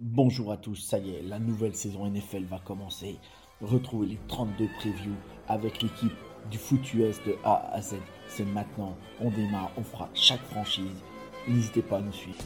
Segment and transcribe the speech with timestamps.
[0.00, 3.18] Bonjour à tous, ça y est, la nouvelle saison NFL va commencer.
[3.60, 5.16] Retrouvez les 32 previews
[5.48, 6.12] avec l'équipe
[6.52, 7.96] du foot US de A à Z.
[8.28, 11.02] C'est maintenant, on démarre, on fera chaque franchise.
[11.48, 12.38] N'hésitez pas à nous suivre.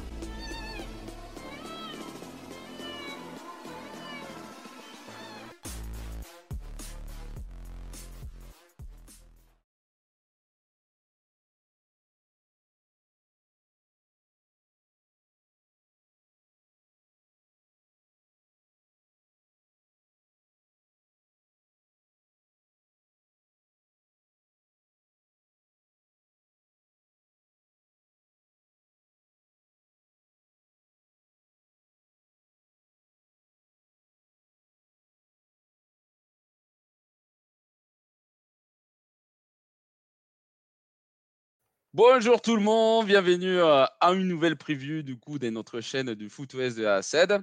[41.94, 46.14] Bonjour tout le monde, bienvenue euh, à une nouvelle preview du coup de notre chaîne
[46.14, 47.42] du Foot West de ACED.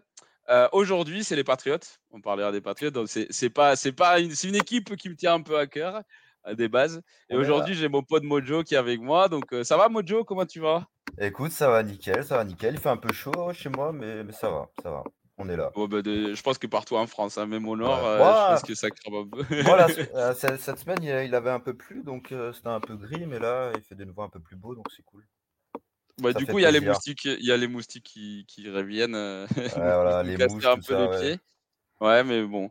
[0.50, 2.00] Euh, Aujourd'hui, c'est les Patriotes.
[2.10, 2.96] On parlera des Patriotes.
[2.96, 6.02] Donc c'est pas c'est pas une, une équipe qui me tient un peu à cœur
[6.44, 7.00] à des bases.
[7.30, 9.30] Et aujourd'hui, j'ai mon pote Mojo qui est avec moi.
[9.30, 10.88] Donc euh, ça va Mojo, comment tu vas?
[11.20, 12.74] Écoute, ça va nickel, ça va nickel.
[12.74, 15.04] Il fait un peu chaud chez moi, mais, mais ça va, ça va
[15.40, 15.72] on est là.
[15.76, 18.76] Bah, je pense que partout en France, hein, même au nord, euh, je pense que
[18.76, 19.44] ça crabe un peu.
[19.64, 23.26] voilà, euh, cette semaine, il avait un peu plu, donc euh, c'était un peu gris,
[23.26, 25.26] mais là, il fait de nouveau un peu plus beau, donc c'est cool.
[26.22, 28.70] Bah, du coup, il y a les moustiques, il y a les moustiques qui, qui
[28.70, 29.16] reviennent.
[29.56, 31.40] Ouais, voilà, les mouches, un peu les pieds.
[32.02, 32.70] Ouais, mais bon.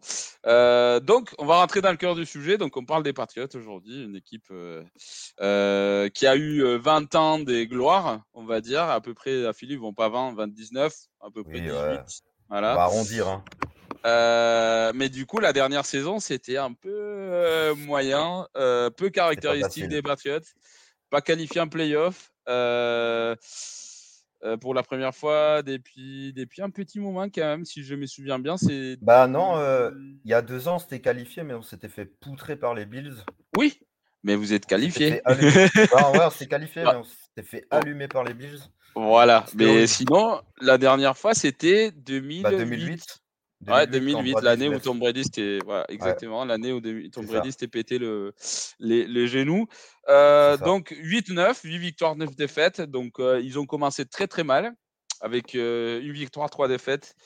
[1.00, 2.58] donc, on va rentrer dans le cœur du sujet.
[2.58, 4.52] Donc, on parle des Patriots aujourd'hui, une équipe
[5.39, 9.80] qui a eu 20 ans des gloires, on va dire, à peu près à Philippe,
[9.80, 12.27] vont pas 20, 29, à peu près 18.
[12.48, 12.73] Voilà.
[12.73, 13.29] On va arrondir.
[13.29, 13.45] Hein.
[14.07, 19.89] Euh, mais du coup, la dernière saison, c'était un peu euh, moyen, euh, peu caractéristique
[19.89, 20.41] des Patriots.
[21.11, 22.33] Pas qualifié en playoff.
[24.61, 28.39] pour la première fois depuis, depuis un petit moment quand même, si je me souviens
[28.39, 28.57] bien.
[28.57, 29.59] c'est Bah non,
[30.25, 33.25] il y a deux ans, c'était qualifié, mais on s'était fait poutrer par les Bills.
[33.57, 33.80] Oui,
[34.23, 35.23] mais vous êtes qualifié.
[35.25, 35.35] bah,
[36.13, 38.61] ouais, on s'est qualifié, mais on s'était fait allumer par les Bills.
[38.98, 42.42] Voilà, mais sinon, la dernière fois, c'était 2008.
[42.42, 43.20] Bah, 2008.
[43.67, 47.98] Ouais, 2008, l'année où Tom Brady c'était voilà, exactement l'année où Tom Brady s'était pété
[47.98, 48.33] le,
[48.79, 49.67] les, les genoux.
[50.09, 52.81] Euh, donc 8-9, 8 victoires, 9 défaites.
[52.81, 54.75] Donc euh, ils ont commencé très très mal
[55.20, 57.17] avec euh, une victoire, 3 défaites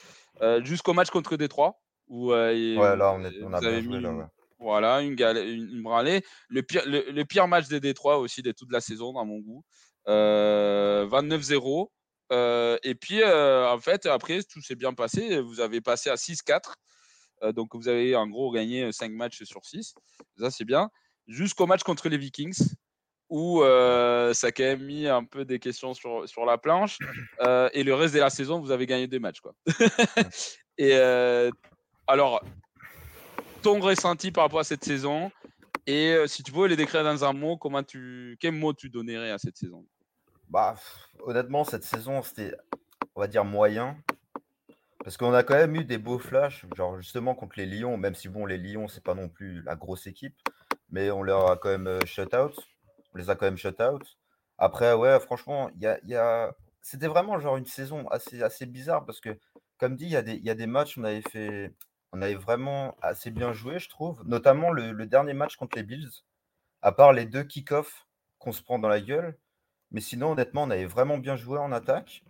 [0.60, 1.78] jusqu'au match contre Détroit
[2.09, 6.22] où ouais, là on, est, on a bien joué, là, Voilà, une, une, une branlée.
[6.49, 9.39] Le pire, le, le pire match des Détroit aussi de toute la saison, dans mon
[9.39, 9.65] goût.
[10.06, 11.88] 29-0.
[12.32, 15.40] Euh, euh, et puis, euh, en fait, après, tout s'est bien passé.
[15.40, 16.74] Vous avez passé à 6-4.
[17.52, 19.94] donc, vous avez en gros gagné 5 matchs sur 6.
[20.38, 20.91] Ça, c'est bien.
[21.26, 22.56] Jusqu'au match contre les Vikings,
[23.28, 26.98] où ça a quand même mis un peu des questions sur, sur la planche.
[27.72, 29.41] et le reste de la saison, vous avez gagné des matchs.
[29.41, 29.54] Quoi.
[30.78, 30.94] et
[32.06, 32.42] alors,
[33.62, 35.30] ton ressenti par rapport à cette saison
[35.86, 39.32] et si tu pouvais les décrire dans un mot, comment tu, quel mot tu donnerais
[39.32, 39.84] à cette saison?
[40.52, 40.74] Bah,
[41.20, 42.54] honnêtement, cette saison, c'était,
[43.14, 43.96] on va dire, moyen.
[45.02, 48.14] Parce qu'on a quand même eu des beaux flashs, genre justement contre les Lions, même
[48.14, 50.36] si bon, les Lions, c'est pas non plus la grosse équipe,
[50.91, 52.54] mais on leur a quand même shut out.
[53.14, 54.02] On les a quand même shut out.
[54.58, 59.30] Après, ouais, franchement, il y a, c'était vraiment genre une saison assez, bizarre parce que,
[59.78, 61.74] comme dit, il y, a des, y a des matchs, on avait fait,
[62.12, 64.22] on avait vraiment assez bien joué, je trouve.
[64.26, 66.10] Notamment le, le dernier match contre les Bills,
[66.82, 68.06] à part les deux kick-offs
[68.38, 69.36] qu'on se prend dans la gueule.
[69.92, 72.25] Mais sinon, honnêtement, on avait vraiment bien joué en attaque.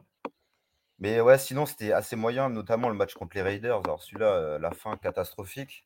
[0.98, 3.80] Mais ouais, sinon, c'était assez moyen, notamment le match contre les Raiders.
[3.84, 5.84] Alors, celui-là, euh, la fin catastrophique.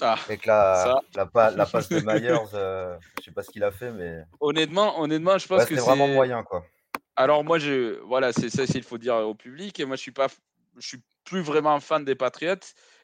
[0.00, 3.90] Ah, avec la, la, passe de Myers, euh, je sais pas ce qu'il a fait,
[3.90, 4.22] mais.
[4.40, 5.80] Honnêtement, honnêtement je pense que c'est.
[5.80, 6.64] vraiment moyen, quoi.
[7.16, 8.00] Alors, moi, je.
[8.04, 9.78] Voilà, c'est ça, il faut dire au public.
[9.80, 10.28] Et moi, je suis pas.
[10.76, 12.54] Je suis plus vraiment fan des Patriots.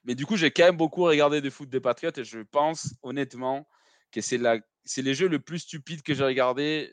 [0.05, 2.13] Mais du coup, j'ai quand même beaucoup regardé de foot des Patriots.
[2.17, 3.67] Et je pense, honnêtement,
[4.13, 4.59] que c'est la...
[4.97, 6.93] les jeux le plus stupides que j'ai regardé.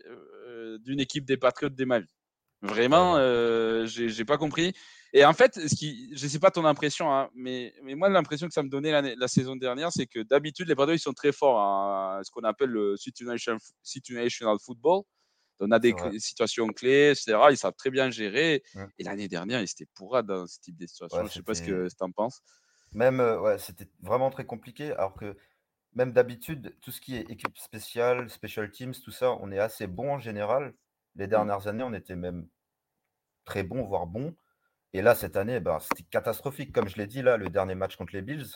[0.83, 2.13] D'une équipe des Patriotes de ma vie.
[2.61, 4.73] Vraiment, euh, j'ai pas compris.
[5.13, 8.47] Et en fait, ce qui, je sais pas ton impression, hein, mais, mais moi, l'impression
[8.47, 11.31] que ça me donnait la, saison dernière, c'est que d'habitude, les Patriots, ils sont très
[11.31, 13.49] forts à ce qu'on appelle le situational,
[14.63, 15.01] football.
[15.59, 17.37] On a des, situations clés, etc.
[17.51, 18.63] Ils savent très bien gérer.
[18.73, 18.85] Ouais.
[18.99, 21.19] Et l'année dernière, ils étaient pourra dans ce type de situation.
[21.19, 22.41] Ouais, je sais pas ce que tu en penses.
[22.93, 24.91] Même, euh, ouais, c'était vraiment très compliqué.
[24.91, 25.35] Alors que
[25.93, 29.87] même d'habitude, tout ce qui est équipe spéciale, special teams, tout ça, on est assez
[29.87, 30.73] bon en général.
[31.15, 32.47] Les dernières années, on était même
[33.45, 34.35] très bon, voire bon.
[34.93, 36.73] Et là, cette année, bah, c'était catastrophique.
[36.73, 38.55] Comme je l'ai dit, là, le dernier match contre les Bills,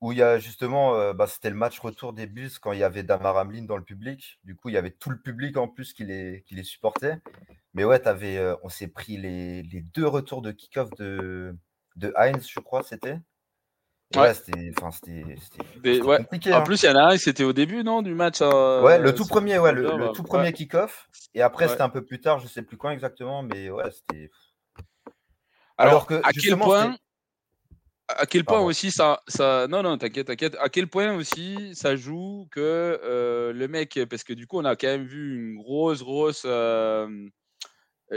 [0.00, 2.78] où il y a justement, euh, bah, c'était le match retour des Bills quand il
[2.78, 4.38] y avait Damar Hamlin dans le public.
[4.44, 7.18] Du coup, il y avait tout le public en plus qui les, qui les supportait.
[7.74, 11.56] Mais ouais, t'avais, euh, on s'est pris les, les deux retours de kick-off de,
[11.96, 13.18] de Heinz, je crois, c'était.
[14.16, 14.32] Ouais.
[14.32, 16.16] C'était ouais.
[16.18, 16.52] compliqué.
[16.54, 16.62] En hein.
[16.62, 18.38] plus, il y en a un, c'était au début, non, du match.
[18.40, 20.28] euh, Ouais, le tout premier, ouais, le, euh, tout ouais.
[20.28, 21.08] premier kick-off.
[21.34, 24.30] Et après, c'était un peu plus tard, je sais plus quand exactement, mais ouais, c'était.
[25.76, 26.96] Alors, Alors que, à quel point,
[28.08, 28.68] à quel point Pardon.
[28.68, 30.56] aussi ça, ça, non, non, t'inquiète, t'inquiète.
[30.58, 34.64] À quel point aussi ça joue que euh, le mec, parce que du coup, on
[34.64, 37.28] a quand même vu une grosse, grosse euh,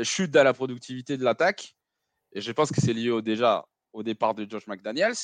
[0.04, 1.76] chute dans la productivité de l'attaque.
[2.32, 5.16] Et je pense que c'est lié au, déjà au départ de Josh McDaniels.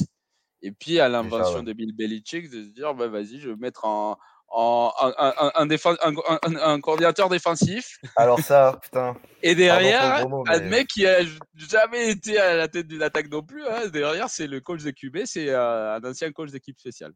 [0.61, 1.63] Et puis à l'invention ouais.
[1.63, 4.17] de Bill Belichick de se dire, bah, vas-y, je vais mettre en,
[4.47, 7.99] en, un, un, un, défen- un- un- un coordinateur défensif.
[8.15, 9.15] Alors ça, putain.
[9.43, 11.19] Et derrière, un mec qui a
[11.55, 13.65] jamais été à la tête d'une attaque non plus.
[13.67, 13.87] hein.
[13.87, 17.13] Derrière, c'est le coach de QB, c'est euh, un ancien coach d'équipe spéciale.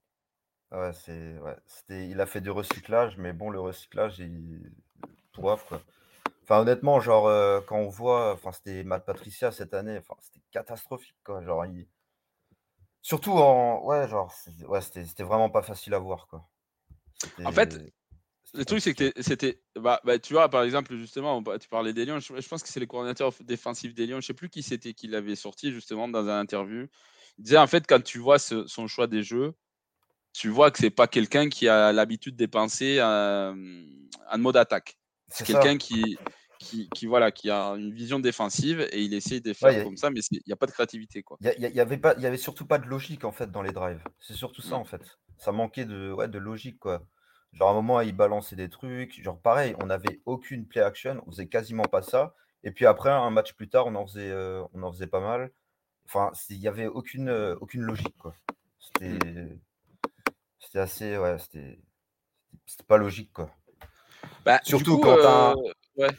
[0.71, 1.55] Ouais, c'est, ouais,
[1.89, 4.71] il a fait du recyclage, mais bon, le recyclage, il
[5.33, 5.81] tout grave, quoi.
[6.43, 10.43] Enfin, honnêtement, genre, euh, quand on voit, enfin, c'était Matt Patricia cette année, enfin, c'était
[10.51, 11.41] catastrophique, quoi.
[11.43, 11.87] Genre, il...
[13.01, 14.33] Surtout en, ouais, genre,
[14.67, 16.47] ouais, c'était, vraiment pas facile à voir, quoi.
[17.45, 17.79] En fait,
[18.53, 19.61] Le truc, c'est que c'était.
[19.75, 22.19] Bah, bah, tu vois, par exemple, justement, tu parlais des Lions.
[22.19, 24.21] Je, je pense que c'est le coordinateur défensif des Lions.
[24.21, 26.87] Je sais plus qui c'était qui l'avait sorti, justement, dans un interview.
[27.37, 29.53] Il disait, en fait, quand tu vois ce- son choix des jeux,
[30.33, 33.53] tu vois que c'est pas quelqu'un qui a l'habitude de penser euh,
[34.31, 34.97] en mode attaque.
[35.27, 36.17] C'est quelqu'un qui,
[36.61, 39.81] qui, qui, voilà, qui a une vision défensive et il essaie de faire Ouais, y
[39.81, 41.23] a- comme ça, mais il n'y a pas de créativité.
[41.23, 41.37] Quoi.
[41.41, 42.85] Il y, a- il y a- il y avait pas, y avait surtout pas de
[42.85, 44.03] logique en fait dans les drives.
[44.19, 44.81] C'est surtout ça Mm.
[44.81, 45.01] en fait.
[45.37, 47.01] Ça manquait de, ouais, de logique quoi.
[47.53, 49.21] Genre à un moment il balançait des trucs.
[49.21, 52.33] Genre pareil, on n'avait aucune play action, on faisait quasiment pas ça.
[52.63, 55.19] Et puis après un match plus tard, on en faisait, euh, on en faisait pas
[55.19, 55.51] mal.
[56.05, 58.35] Enfin, il y avait aucune, euh, aucune logique quoi.
[58.79, 59.17] C'était,
[60.59, 61.79] c'était assez, ouais, c'était,
[62.65, 63.49] c'était pas logique quoi.
[64.45, 65.55] Bah, Surtout coup, quand euh,
[65.97, 66.09] ouais.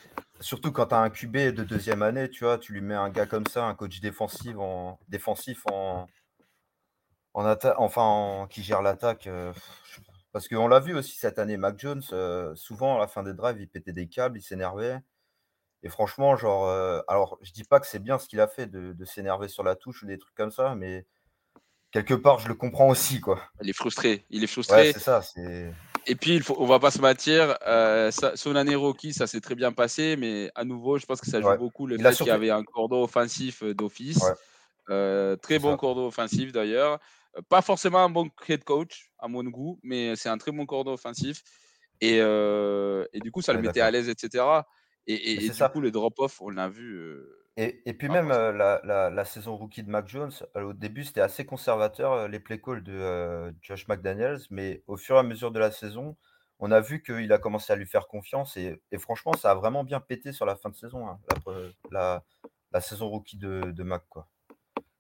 [0.43, 3.09] Surtout quand tu as un QB de deuxième année, tu vois, tu lui mets un
[3.11, 6.07] gars comme ça, un coach défensif en défensif en,
[7.35, 9.27] en attaque, enfin en- qui gère l'attaque.
[9.27, 9.53] euh,
[10.33, 13.35] parce qu'on l'a vu aussi cette année, Mac Jones, euh, souvent à la fin des
[13.35, 14.99] drives, il pétait des câbles, il s'énervait.
[15.83, 18.67] Et franchement, genre, euh, alors je dis pas que c'est bien ce qu'il a fait
[18.67, 21.07] de, de s'énerver sur la touche ou des trucs comme ça, mais
[21.91, 23.41] quelque part je le comprends aussi, quoi.
[23.61, 24.25] Il est frustré.
[24.31, 24.77] Il est frustré.
[24.79, 25.73] Ouais, c'est ça, c'est.
[26.07, 29.27] Et puis, il faut, on va pas se mentir, euh, ça- son année rookie, ça
[29.27, 31.59] s'est très bien passé, mais à nouveau, je pense que ça joue Ouais.
[31.59, 34.23] beaucoup le Il fait qu'il y avait un cordon offensif euh, d'office.
[34.23, 34.33] Ouais.
[34.91, 35.77] Euh, très bon ça.
[35.77, 36.99] cordon offensif d'ailleurs.
[37.37, 40.67] Euh, Pas forcément un bon head coach, à mon goût, mais c'est un très bon
[40.67, 41.43] cordon offensif.
[42.01, 44.45] Et, euh, et du coup, ça le mettait à l'aise, etc.
[45.07, 45.69] Et, du ça.
[45.69, 46.97] coup, le drop-off, on l'a vu.
[46.97, 50.33] euh, Et, et puis Ah, même euh, la, la- la saison rookie de Mac Jones,
[50.57, 54.83] euh, au début c'était assez conservateur euh, les play calls de euh, Josh McDaniels, mais
[54.87, 56.17] au fur et à mesure de la saison,
[56.61, 59.55] on a vu qu'il a commencé à lui faire confiance et, et franchement ça a
[59.55, 62.25] vraiment bien pété sur la fin de saison, hein, la, pre- la-
[62.73, 64.29] la saison rookie de, de Mac quoi.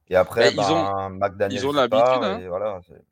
[0.08, 2.38] Et après, Ben, ils ont- ben, McDaniels ils ont il l'habitude, part hein.
[2.38, 2.80] et voilà.
[2.86, 3.02] c'est-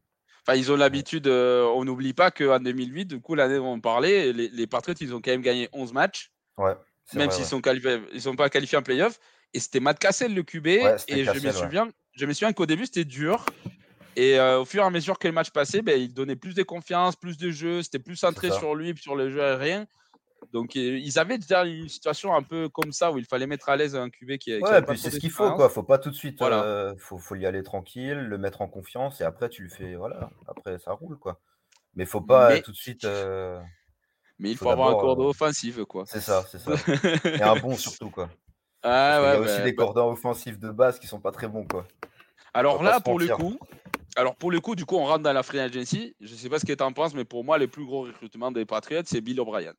[0.47, 3.81] Enfin, ils ont l'habitude, euh, on n'oublie pas qu'en 2008, du coup, l'année où on
[3.81, 6.33] parlait, les, les Patriots, ils ont quand même gagné 11 matchs.
[6.59, 6.75] Ouais,
[7.15, 9.19] même s'ils sont qualifiés, ils sont pas qualifiés en playoff.
[9.53, 10.67] Et c'était Matt Cassel le QB.
[10.67, 11.53] Ouais, et je me ouais.
[11.53, 13.45] souviens, je me souviens qu'au début c'était dur.
[14.17, 16.55] Et euh, au fur et à mesure que le match passait, ben, il donnait plus
[16.55, 17.83] de confiance, plus de jeu.
[17.83, 19.87] C'était plus centré sur lui, sur le jeu aérien.
[20.53, 23.69] Donc euh, ils avaient déjà une situation un peu comme ça où il fallait mettre
[23.69, 25.69] à l'aise un QB qui, Ouais, puis c'est ce qu'il faut, quoi.
[25.69, 26.39] Faut pas tout de suite.
[26.39, 26.65] Voilà.
[26.65, 29.95] euh, faut, faut y aller tranquille, le mettre en confiance, et après tu le fais.
[29.97, 30.31] Voilà.
[30.49, 31.41] Après ça roule, quoi.
[31.95, 33.05] Mais faut pas Mais- tout de suite.
[33.05, 33.61] euh,
[34.41, 36.05] Mais il faut faut avoir un cordon euh, offensif, quoi.
[36.07, 36.73] C'est ça, c'est ça.
[37.29, 38.29] Et un bon surtout, quoi.
[38.83, 41.31] Ah, Parce qu'il y a aussi des ben, cordons offensifs de base qui sont pas
[41.31, 41.87] très bons, quoi.
[42.53, 43.59] Alors là, pour le coup,
[44.17, 46.17] alors pour le coup, du coup, on rentre dans la free agency.
[46.21, 48.51] Je sais pas ce que tu en penses, mais pour moi, le plus gros recrutement
[48.51, 49.75] des Patriots, c'est Bill O'Brien.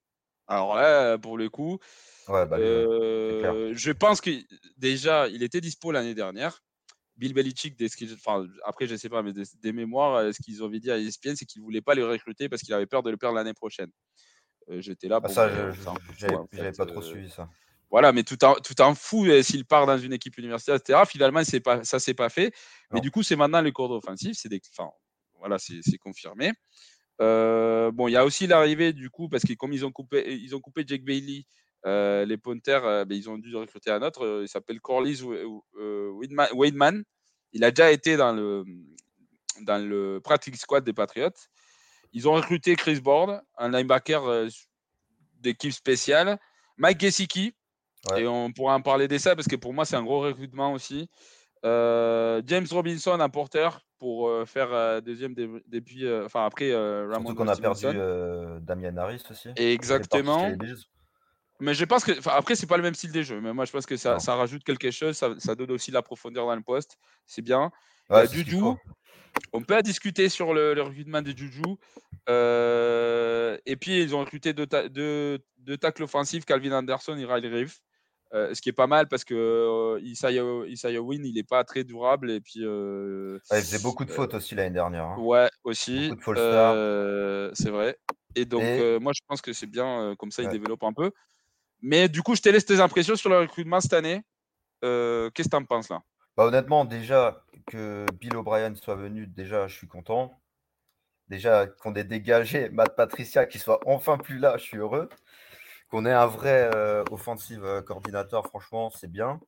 [0.47, 1.79] Alors là, pour le coup,
[2.27, 4.31] Ouais, bah, euh, je pense que
[4.77, 6.63] déjà, il était dispo l'année dernière.
[7.17, 10.63] Bill Belichick, des, enfin, après, je sais pas, mais des, des mémoires, euh, ce qu'ils
[10.63, 13.03] avaient dit à ESPN, c'est qu'ils ne voulaient pas le recruter parce qu'il avait peur
[13.03, 13.91] de le perdre l'année prochaine.
[14.69, 15.17] Euh, J'étais là.
[15.17, 17.49] Ah, bon, ça, j'avais en j'avais fait, pas trop euh, suivi ça.
[17.89, 20.99] voilà, mais tout en, tout en fou euh, s'il part dans une équipe universitaire, etc.
[21.07, 22.53] Finalement, pas, ça s'est pas fait.
[22.91, 24.37] Mais du coup, c'est maintenant le cordon offensif.
[24.37, 24.89] C'est des, enfin,
[25.39, 26.53] voilà, c'est confirmé.
[27.19, 30.55] bon, il y a aussi l'arrivée du coup, parce que comme ils ont coupé, ils
[30.55, 31.45] ont coupé Jake Bailey,
[31.85, 34.41] les Panthers, ben, ils ont dû recruter un autre.
[34.43, 35.23] il s'appelle Corliss
[36.53, 37.03] Weidman.
[37.53, 38.63] Il a déjà été dans le,
[39.61, 41.31] dans le practice squad des Patriots.
[42.13, 44.47] Ils ont recruté Chris Board, un linebacker
[45.39, 46.39] d'équipe spéciale.
[46.77, 47.53] Mike Gesicki,
[48.17, 50.73] et on pourra en parler de ça parce que pour moi, c'est un gros recrutement
[50.73, 51.09] aussi.
[51.63, 55.35] James Robinson, un porteur pour faire deuxième
[55.67, 57.27] depuis, enfin après Ramon.
[57.27, 57.85] Surtout qu'on a perdu
[58.61, 59.49] Damien Harris aussi.
[59.55, 60.51] Exactement.
[61.61, 63.39] Mais je pense que, après, c'est pas le même style des jeux.
[63.39, 65.15] Mais moi, je pense que ça, ça rajoute quelque chose.
[65.15, 66.97] Ça, ça, donne aussi la profondeur dans le poste.
[67.27, 67.71] C'est bien.
[68.09, 68.61] Ouais, Juju,
[69.53, 71.61] on peut discuter sur le, recrutement de Juju.
[73.65, 77.75] et puis, ils ont recruté deux, deux, deux tacles offensifs, Calvin Anderson et Riley Reeve.
[78.33, 81.83] Euh, ce qui est pas mal parce que euh, Isaiah, Win, il n'est pas très
[81.83, 82.31] durable.
[82.31, 85.03] Et puis, euh, il faisait beaucoup de fautes aussi l'année dernière.
[85.03, 85.17] Hein.
[85.19, 86.11] Ouais, aussi.
[86.25, 87.97] c'est vrai.
[88.35, 88.63] Et donc,
[89.01, 91.11] moi, je pense que c'est bien, comme ça, il développe un peu.
[91.81, 94.21] Mais du coup, je te laisse tes impressions sur le recrutement cette année.
[94.81, 96.01] Qu'est-ce que tu en penses là?
[96.37, 100.41] Bah, Honnêtement, déjà, que Bill O'Brien soit venu, déjà, je suis content.
[101.27, 105.09] Déjà, qu'on ait dégagé Matt Patricia, qui soit enfin plus là, je suis heureux
[105.91, 109.39] qu'on ait un vrai euh, offensive euh, coordinateur, franchement, c'est bien.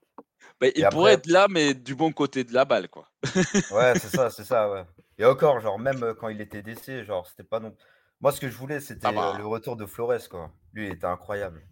[0.60, 3.10] Bah, il pourrait être là, mais du bon côté de la balle, quoi.
[3.72, 4.84] ouais, c'est ça, c'est ça, ouais.
[5.18, 7.74] Et encore, genre, même euh, quand il était décès, genre, c'était pas non.
[8.20, 9.36] Moi, ce que je voulais, c'était ah bah.
[9.38, 10.52] le retour de Flores, quoi.
[10.74, 11.66] Lui, il était incroyable.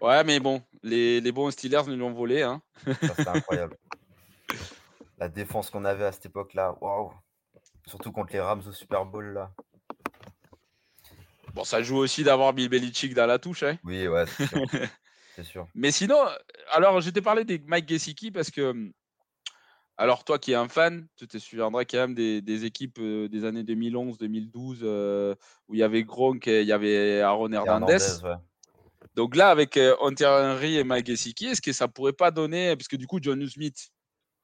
[0.00, 2.62] Ouais, mais bon, les, les bons Steelers nous l'ont volé, hein.
[2.84, 3.76] C'était incroyable.
[5.20, 7.12] La défense qu'on avait à cette époque-là, waouh.
[7.86, 9.52] Surtout contre les Rams au Super Bowl, là.
[11.52, 13.62] Bon, ça joue aussi d'avoir Bill Belichick dans la touche.
[13.64, 14.24] Hein oui, ouais,
[15.36, 15.66] c'est sûr.
[15.74, 16.16] Mais sinon,
[16.70, 18.90] alors, je t'ai parlé des Mike Gesicki parce que,
[19.98, 23.44] alors, toi qui es un fan, tu te souviendras quand même des, équipes euh, des
[23.44, 25.34] années 2011-2012 euh,
[25.68, 27.98] où il y avait Gronk et il y avait Aaron Hernandez.
[29.16, 32.74] Donc là, avec euh, Hunter Henry et Mike Gesicki, est-ce que ça pourrait pas donner,
[32.76, 33.90] parce que du coup, John Smith,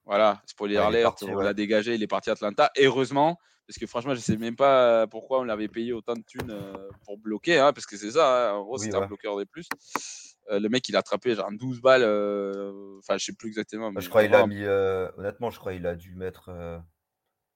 [0.07, 2.71] voilà, spoiler alert, on l'a dégagé, il est parti à Atlanta.
[2.79, 3.37] heureusement,
[3.67, 6.49] parce que franchement, je ne sais même pas pourquoi on l'avait payé autant de thunes
[6.49, 9.45] euh, pour bloquer, hein, parce que c'est ça, hein, en gros, c'était un bloqueur des
[9.45, 9.67] plus.
[10.49, 13.91] Euh, le mec, il a attrapé genre 12 balles, euh, enfin, je sais plus exactement.
[13.97, 14.65] je crois qu'il a mis,
[15.17, 16.49] honnêtement, je crois qu'il a dû mettre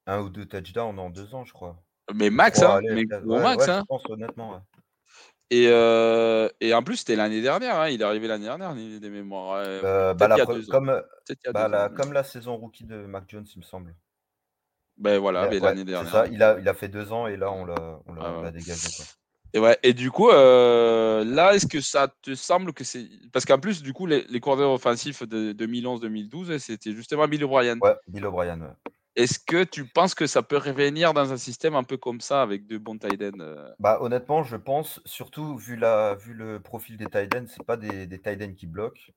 [0.06, 1.82] un ou deux touchdowns en deux ans, je crois.
[2.14, 3.80] Mais max, hein, mais max, hein.
[3.80, 4.62] Je pense, honnêtement,
[5.52, 5.66] et,
[6.62, 7.80] et, en plus, c'était l'année dernière.
[7.80, 9.64] Hein, il est arrivé l'année dernière, des mémoires.
[10.16, 11.02] bah, la, comme,
[11.54, 13.96] bah, la, comme la saison rookie de Mac Jones, il me semble.
[14.98, 16.12] Ben voilà, mais l'année dernière.
[16.12, 16.28] Ça.
[16.28, 18.88] Il, a, il a fait deux ans et là, on l'a ah dégagé.
[19.54, 23.08] Et, ouais, et du coup, euh, là, est-ce que ça te semble que c'est.
[23.34, 27.78] Parce qu'en plus, du coup, les, les offensifs de 2011-2012, c'était justement Bill O'Brien.
[27.82, 28.92] Ouais, Bill O'Brien, ouais.
[29.16, 32.42] Est-ce que tu penses que ça peut revenir dans un système un peu comme ça
[32.42, 33.70] avec deux bons tight euh?
[33.80, 37.78] Bah honnêtement, je pense, surtout vu, la, vu le profil des tight ends, c'est pas
[37.78, 39.12] des, des qui bloquent.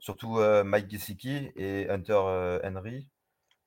[0.00, 3.10] Surtout euh, Mike Gesicki et Hunter Henry.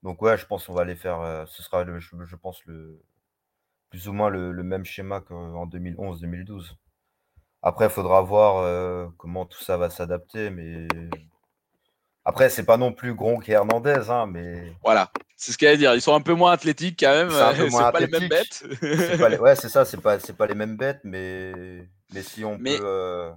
[0.04, 3.00] Donc ouais, je pense qu'on va aller faire, euh, ce sera le, je, pense le
[3.90, 6.76] plus ou moins le, même schéma qu'en 2011-2012.
[7.62, 10.88] Après, il faudra voir euh, comment tout ça va s'adapter, mais
[12.24, 15.96] après, c'est pas non plus Gronk et Hernandez, hein, mais voilà, c'est ce qu'elle dire.
[15.96, 17.32] Ils sont un peu moins athlétiques quand même.
[17.32, 18.64] C'est pas les mêmes bêtes.
[19.40, 22.80] Ouais, c'est ça, c'est pas, c'est pas les mêmes bêtes, mais mais si on peut.
[22.82, 23.32] Euh,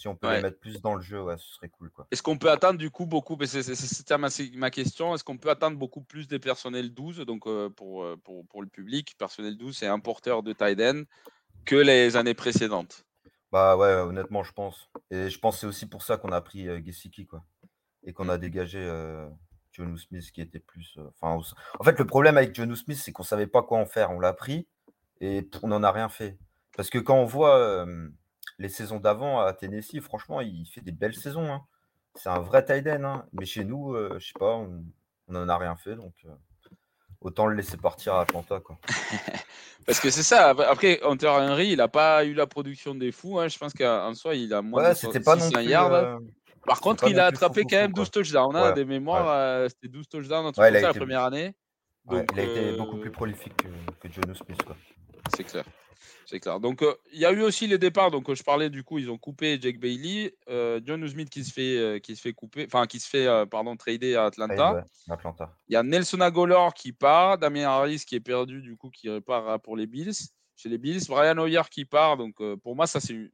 [0.00, 1.90] si on peut les mettre plus dans le jeu, ouais, ce serait cool.
[2.10, 5.76] Est-ce qu'on peut attendre du coup beaucoup, c'était ma, ma, question, est-ce qu'on peut attendre
[5.76, 9.76] beaucoup plus des personnels 12, donc euh, pour, euh, pour, pour, le public, personnel 12,
[9.76, 11.04] c'est un porteur de Tiden
[11.66, 13.04] que les années précédentes
[13.52, 14.88] Bah ouais, honnêtement, je pense.
[15.10, 17.44] Et je pense que c'est aussi pour ça qu'on a pris euh, Gesicki, quoi.
[18.04, 19.28] Et qu'on a dégagé euh,
[19.72, 20.98] John Smith qui était plus.
[21.20, 21.40] Enfin,
[21.78, 24.10] en fait, le problème avec John Smith, c'est qu'on savait pas quoi en faire.
[24.10, 24.66] On l'a pris
[25.20, 26.38] et on n'en a rien fait.
[26.76, 27.86] Parce que quand on voit
[28.60, 31.50] les saisons d'avant à Tennessee, franchement, il fait des belles saisons.
[31.50, 31.62] Hein.
[32.14, 33.04] C'est un vrai tight end.
[33.04, 33.26] Hein.
[33.32, 34.84] Mais chez nous, euh, je sais pas, on
[35.28, 35.96] n'en a rien fait.
[35.96, 36.34] Donc, euh,
[37.22, 38.60] autant le laisser partir à Atlanta.
[38.60, 38.78] Quoi.
[39.86, 40.50] Parce que c'est ça.
[40.50, 43.40] Après, Hunter Henry, il n'a pas eu la production des fous.
[43.40, 43.48] Hein.
[43.48, 46.20] Je pense qu'en soi, il a moins de pas non yards.
[46.62, 48.74] Euh, Par contre, il a attrapé quand même 12 touchdowns.
[48.74, 51.54] Des mémoires, c'était 12 touchdowns en tout cas la première année.
[52.10, 53.68] il a été beaucoup plus prolifique que,
[54.08, 54.62] que John Smith.
[55.34, 55.64] C'est clair.
[56.30, 56.60] C'est clair.
[56.60, 58.12] Donc, euh, il y a eu aussi les départs.
[58.12, 61.44] Donc, euh, je parlais du coup, ils ont coupé Jake Bailey, euh, John Smith qui
[61.44, 64.84] se fait, qui se fait couper, enfin qui se fait, pardon, trader à Atlanta.
[65.68, 69.08] Il y a Nelson Agolor qui part, Damien Harris qui est perdu, du coup, qui
[69.08, 70.14] repart pour les Bills,
[70.54, 72.16] chez les Bills, Brian Hoyer qui part.
[72.16, 73.30] Donc, pour moi, ça c'est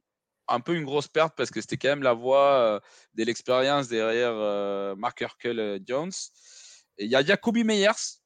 [0.47, 2.81] un peu une grosse perte parce que c'était quand même la voix
[3.15, 6.11] de l'expérience derrière Mark Herkel Jones.
[6.97, 8.19] Et il y a Jacoby Meyers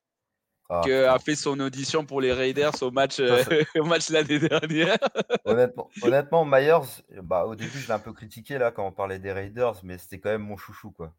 [0.69, 3.43] Ah, qui a fait son audition pour les Raiders au match, euh,
[3.75, 4.97] au match l'année dernière.
[5.45, 9.19] Honnêtement, honnêtement, Myers, bah, au début, je l'ai un peu critiqué là quand on parlait
[9.19, 11.13] des Raiders, mais c'était quand même mon chouchou quoi.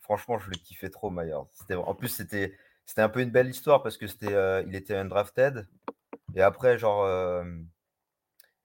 [0.00, 1.34] Franchement, je le kiffais trop, Myers.
[1.34, 2.56] En plus, c'était,
[2.86, 5.66] c'était un peu une belle histoire parce que c'était, euh, il était undrafted
[6.34, 7.44] et après, genre, euh,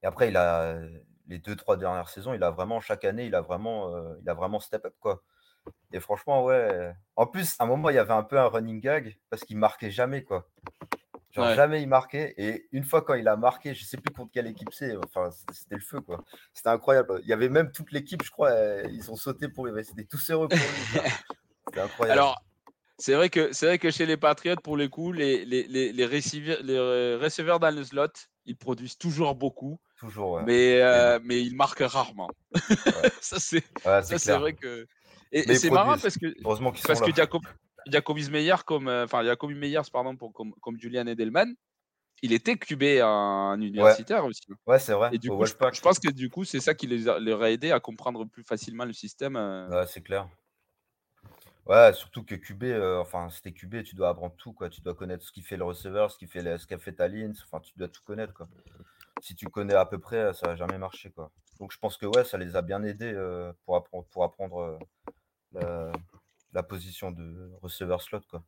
[0.02, 0.78] et après, il a
[1.28, 4.28] les deux trois dernières saisons, il a vraiment chaque année, il a vraiment, euh, il
[4.28, 5.22] a vraiment step up quoi.
[5.92, 6.92] Et franchement, ouais.
[7.16, 9.58] En plus, à un moment, il y avait un peu un running gag parce qu'il
[9.58, 10.48] marquait jamais quoi.
[11.30, 11.54] Genre Ouais.
[11.54, 12.32] jamais il marquait.
[12.38, 14.96] Et une fois quand il a marqué, je sais plus contre quelle équipe c'est.
[14.96, 16.24] Enfin, c'était le feu quoi.
[16.54, 17.20] C'était incroyable.
[17.22, 18.50] Il y avait même toute l'équipe, je crois,
[18.90, 19.84] ils ont sauté pour lui.
[19.84, 21.00] C'était tous heureux pour lui.
[21.66, 22.18] C'était incroyable.
[22.18, 22.42] Alors,
[22.96, 25.92] c'est vrai que c'est vrai que chez les Patriots, pour le coup, les, les, les,
[25.92, 28.08] les receveurs, les receveurs dans le slot,
[28.46, 30.42] ils produisent toujours beaucoup, Toujours, ouais.
[30.46, 32.30] mais, euh, mais ils marquent rarement.
[33.20, 34.86] ça, c'est Ouais, ça, c'est vrai que.
[35.32, 37.42] Et, c'est marrant parce que Heureusement qu'ils sont parce que Jacob,
[37.86, 41.52] Jacobis Meyer, comme euh, enfin Jacobi Meyers, pardon, pour, comme, comme Julian Edelman,
[42.22, 44.42] il était QB en universitaire aussi.
[44.66, 45.10] Ouais, c'est vrai.
[45.12, 47.50] Et du coup, je, pense que du coup, c'est ça qui les a, leur a
[47.50, 49.36] aidé à comprendre plus facilement le système.
[49.36, 49.68] euh.
[49.68, 50.28] Ouais, c'est clair.
[51.66, 54.70] Ouais, surtout que QB, euh, enfin, c'était QB, tu dois apprendre tout, quoi.
[54.70, 57.08] Tu dois connaître ce qui fait le receveur, ce qui fait ce qu'a fait ta
[57.08, 58.48] ligne, enfin, tu dois tout connaître, quoi.
[59.20, 61.30] Si tu connais à peu près, ça va jamais marcher, quoi.
[61.60, 64.58] Donc, je pense que, ouais, ça les a bien aidés euh, pour apprendre, pour apprendre
[64.58, 64.78] euh,
[65.52, 65.92] la,
[66.52, 68.42] la position de receveur slot, quoi.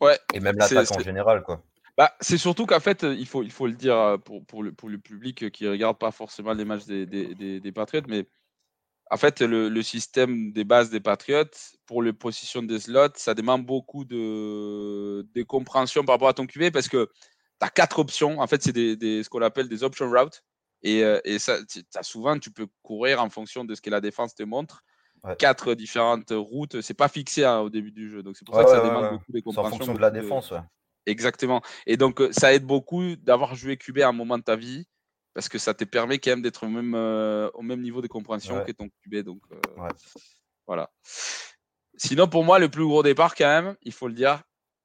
[0.00, 1.62] Ouais, Et même l'attaque en général, quoi.
[1.96, 4.72] Bah, c'est surtout qu'en fait, il faut, il faut le dire euh, pour, pour, le,
[4.72, 8.06] pour le public qui ne regarde pas forcément les matchs des, des, des, des Patriots,
[8.08, 8.26] mais
[9.10, 11.44] en fait, le, le système des bases des Patriots,
[11.86, 16.46] pour les positions des slots, ça demande beaucoup de, de compréhension par rapport à ton
[16.46, 17.10] QB parce que
[17.60, 18.40] tu as quatre options.
[18.40, 20.42] En fait, c'est des, des- ce qu'on appelle des option routes.
[20.82, 21.58] Et, euh, et ça,
[21.90, 24.82] t'as souvent, tu peux courir en fonction de ce que la défense te montre.
[25.22, 25.36] Ouais.
[25.36, 26.80] Quatre différentes routes.
[26.80, 28.22] C'est pas fixé hein, au début du jeu.
[28.22, 30.10] Donc, c'est pour Ouais, ça que ça demande beaucoup de C'est en fonction de la
[30.10, 30.54] défense.
[31.06, 31.60] Exactement.
[31.86, 34.86] Et donc, euh, ça aide beaucoup d'avoir joué QB à un moment de ta vie
[35.34, 38.06] parce que ça te permet quand même d'être au même, euh, au même niveau de
[38.08, 38.64] compréhension Ouais.
[38.64, 39.16] que ton QB.
[39.22, 39.88] Donc, euh, Ouais.
[40.66, 40.90] voilà.
[41.96, 44.42] Sinon, pour moi, le plus gros départ, quand même, il faut le dire,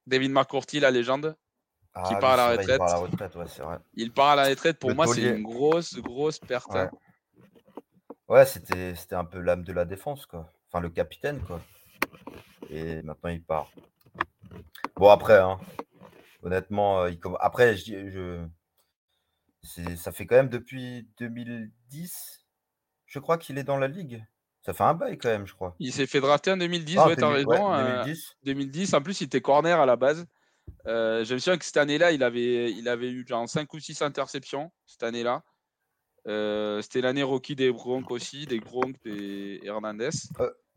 [0.07, 1.35] David McCourty, la légende,
[1.95, 3.21] Ah, part à la oui, c'est vrai, il part à la retraite.
[3.21, 3.77] retraite, ouais, c'est vrai.
[3.95, 4.79] il part à la retraite.
[4.79, 6.69] Pour Le moi, c'est une grosse, grosse perte.
[6.71, 6.79] Ouais.
[6.81, 6.91] hein.
[8.27, 10.51] Ouais, c'était c'était un peu l'âme de la défense, quoi.
[10.67, 11.61] Enfin, le capitaine, quoi.
[12.69, 13.71] Et maintenant, il part.
[14.95, 15.59] Bon, après, hein,
[16.43, 18.09] honnêtement, euh, il comm- après, je,
[19.63, 19.95] je...
[19.95, 22.45] ça fait quand même depuis 2010,
[23.05, 24.25] je crois qu'il est dans la ligue.
[24.63, 25.75] Ça fait un bail quand même, je crois.
[25.79, 27.73] Il s'est fait drafter en 2010, Ah, ouais, t'as 2000 ouais, raison.
[27.73, 28.35] euh, 2010.
[28.43, 28.93] 2010.
[28.95, 30.25] En plus, il était corner à la base.
[30.87, 33.79] Euh, je me souviens que cette année-là, il avait, il avait eu genre 5 ou
[33.79, 35.43] 6 interceptions cette année-là.
[36.27, 40.09] Euh, C'était l'année rookie des Broncos aussi, des Gronk, des Hernandez.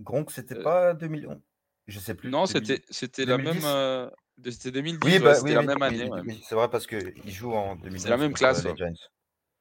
[0.01, 1.39] Gronk, c'était Euh, pas 2011.
[1.87, 2.29] Je sais plus.
[2.31, 2.53] Non, 2010.
[2.53, 3.63] c'était c'était la 2010?
[3.63, 3.71] même.
[3.75, 4.11] euh,
[4.45, 6.09] C'était 2010, Oui, bah, oui, la oui, même année.
[6.11, 6.39] ouais.
[6.45, 8.09] c'est vrai parce qu'il joue en 2011.
[8.09, 8.75] la même classe, euh.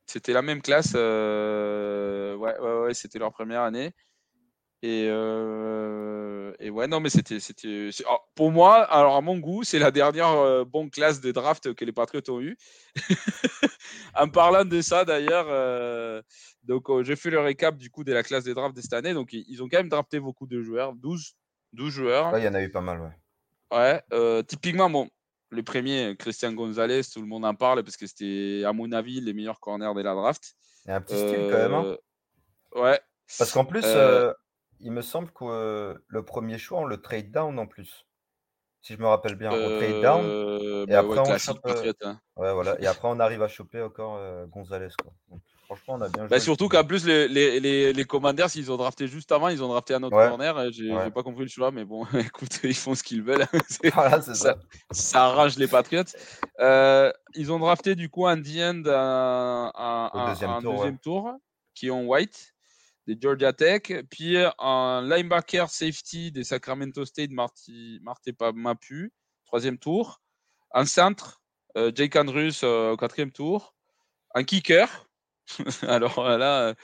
[0.05, 0.93] C'était la même classe.
[0.95, 3.93] euh, Ouais, ouais, ouais, c'était leur première année.
[4.83, 7.39] Et, euh, et ouais, non, mais c'était.
[7.39, 11.31] c'était oh, Pour moi, alors à mon goût, c'est la dernière euh, bonne classe de
[11.31, 12.55] draft que les Patriots ont eu.
[14.15, 16.21] en parlant de ça, d'ailleurs, euh,
[16.61, 19.15] donc j'ai fait le récap du coup de la classe des drafts de cette année.
[19.15, 21.35] Donc ils ont quand même drafté beaucoup de joueurs, 12,
[21.73, 22.37] 12 joueurs.
[22.37, 23.13] Il y en a eu pas mal, ouais.
[23.69, 25.09] Ouais, typiquement, bon,
[25.49, 29.21] le premier, Christian Gonzalez, tout le monde en parle parce que c'était, à mon avis,
[29.21, 30.53] les meilleurs corners de la draft.
[30.85, 31.97] Il y a un petit style quand même, hein.
[32.75, 32.99] Ouais.
[33.37, 33.83] Parce qu'en plus,
[34.79, 38.05] il me semble que euh, le premier choix, on le trade down en plus.
[38.81, 40.23] Si je me rappelle bien, on trade down.
[40.25, 42.19] euh, et bah après, ouais, on classique chope, Patriot, hein.
[42.37, 42.79] Ouais, voilà.
[42.79, 45.11] Et après, on arrive à choper encore euh, Gonzalez, quoi.
[45.29, 46.29] Donc, franchement, on a bien joué.
[46.29, 49.49] Bah, le surtout qu'en plus, les, les, les, les Commanders, ils ont drafté juste avant,
[49.49, 50.27] ils ont drafté un autre Ouais.
[50.27, 50.71] corner.
[50.71, 53.45] J'ai pas compris le choix, mais bon, écoute, ils font ce qu'ils veulent.
[53.93, 54.55] Voilà, ça.
[54.91, 56.03] ça arrange les Patriots.
[56.59, 59.71] Euh, ils ont drafté du coup un D-end un,
[60.13, 60.77] un- deuxième un tour, ouais.
[60.77, 61.31] deuxième tour,
[61.73, 62.53] qui ont White
[63.07, 68.01] des Georgia Tech, puis un linebacker safety des Sacramento State, Marty,
[68.53, 69.13] Mapu,
[69.45, 70.21] troisième tour,
[70.73, 71.41] un centre,
[71.77, 73.75] euh, Jake Andrews euh, au quatrième tour,
[74.35, 75.07] un kicker,
[75.83, 76.75] alors là,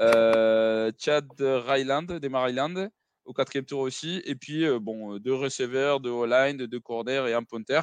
[0.00, 2.88] euh, Chad Ryland des Maryland
[3.26, 7.42] au quatrième tour aussi, et puis bon, deux receveurs, deux O-line, deux corners et un
[7.42, 7.82] punter.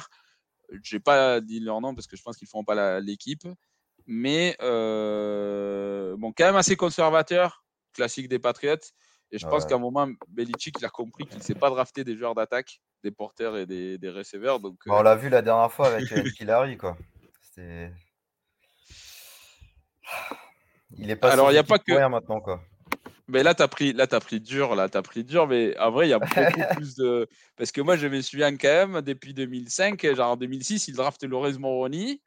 [0.82, 3.46] Je n'ai pas dit leur nom parce que je pense qu'ils ne feront pas l'équipe.
[4.06, 7.64] Mais bon, quand même assez conservateur,
[7.96, 8.76] classique des Patriots.
[9.32, 12.04] Et je pense qu'à un moment, Belichick il a compris qu'il ne sait pas drafter
[12.04, 14.60] des joueurs d'attaque, des porteurs et des, des receveurs.
[14.60, 16.96] Donc, Bah, on euh, l'a vu la dernière fois avec euh, Killary, quoi.
[17.42, 17.90] C'était.
[20.96, 22.62] Il est pas Alors, sous y a pas que- maintenant, quoi.
[23.28, 26.12] Mais là, pris, là, as pris dur, là, pris dur, mais en vrai, il y
[26.12, 26.30] a beaucoup
[26.76, 27.28] plus de.
[27.56, 31.24] Parce que moi, je me souviens quand même, depuis 2005, genre en 2006, il draft
[31.24, 32.20] Lorenz Moroni.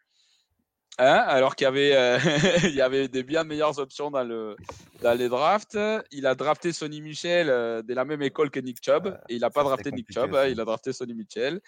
[1.02, 2.20] Hein, alors qu'il y avait, euh,
[2.66, 4.58] il y avait des bien meilleures options dans, le,
[5.02, 5.78] dans les drafts.
[6.12, 9.08] Il a drafté Sonny Michel euh, de la même école que Nick Chubb.
[9.30, 11.62] et il n'a pas drafté Nick Chubb, hein, il a drafté Sonny Michel.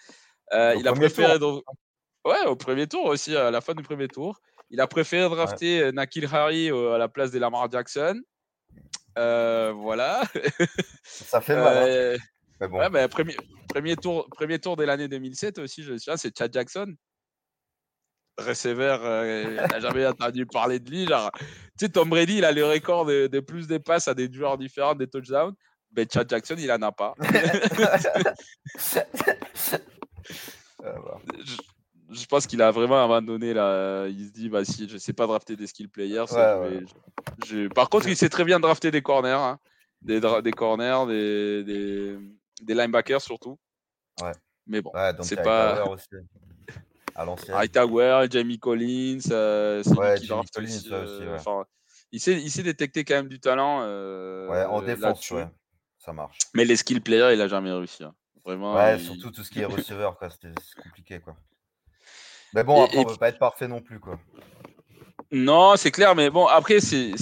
[0.52, 1.38] Euh, il a préféré.
[2.24, 4.38] Ouais, au premier tour aussi, à la fin du premier tour.
[4.68, 8.20] Il a préféré drafter Nakil Harry à la place de Lamar Jackson.
[9.16, 10.24] voilà.
[11.04, 12.18] Ça fait mal.
[12.60, 12.68] Hein.
[12.68, 13.34] ouais, mais premier,
[13.66, 16.94] premier, tour, premier tour de l'année 2007 aussi, je sais, c'est Chad Jackson
[18.38, 21.06] receveur, euh, n'a jamais entendu parler de lui.
[21.06, 21.46] Genre, tu
[21.80, 24.94] sais, Tom Brady, il a le record de, plus de passes à des joueurs différents,
[24.94, 25.54] des touchdowns.
[25.94, 27.14] Mais Chad Jackson, il en a pas.
[32.10, 34.06] je, pense qu'il a vraiment abandonné là.
[34.08, 36.24] Il se dit, bah si, je sais pas drafter des skill players.
[37.74, 39.58] Par contre, il sait très bien drafter des corners, hein.
[40.00, 42.16] des, des corners, des, des,
[42.62, 43.58] des linebackers surtout.
[44.22, 44.32] Ouais.
[44.66, 45.84] Mais bon, c'est pas
[47.14, 47.56] à l'ancienne.
[47.56, 51.64] Hightower, Jamie Collins, euh, c'est ouais, qui Jamie Collins, aussi, euh, aussi ouais.
[52.12, 53.80] il, sait, il sait détecter quand même du talent.
[53.82, 55.46] Euh, ouais, en défense, ouais.
[55.98, 56.38] ça marche.
[56.54, 58.04] Mais les skill players, il a jamais réussi.
[58.04, 58.14] Hein.
[58.44, 58.74] Vraiment.
[58.74, 61.36] Ouais, surtout tout ce qui est receveur, c'est compliqué, quoi.
[62.54, 64.18] Mais bon, après, et, on ne veut pas être parfait non plus, quoi.
[65.30, 67.14] Non, c'est clair, mais bon, après, tu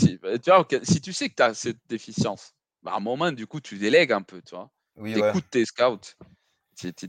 [0.47, 3.61] vois, si tu sais que tu as cette déficience, bah, à un moment, du coup,
[3.61, 4.69] tu délègues un peu, tu vois.
[4.97, 6.15] Oui, écoutes tes scouts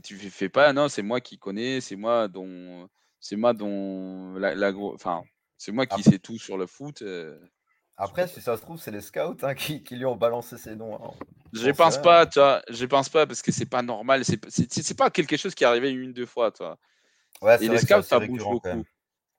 [0.02, 2.88] tu fais pas, non, c'est moi qui connais, c'est moi dont,
[3.20, 5.22] c'est moi dont la, enfin,
[5.56, 7.02] c'est moi qui sais tout sur le foot.
[7.02, 7.38] Euh,
[7.96, 10.94] Après, si ça se trouve, c'est les scouts hein, qui, lui ont balancé ces noms.
[10.94, 11.12] Hein.
[11.52, 15.10] Je pense pas, tu vois, je pense pas parce que c'est pas normal, c'est pas
[15.10, 16.78] quelque chose qui est arrivé une deux fois, toi.
[17.60, 18.84] Et les scouts, ça bouge beaucoup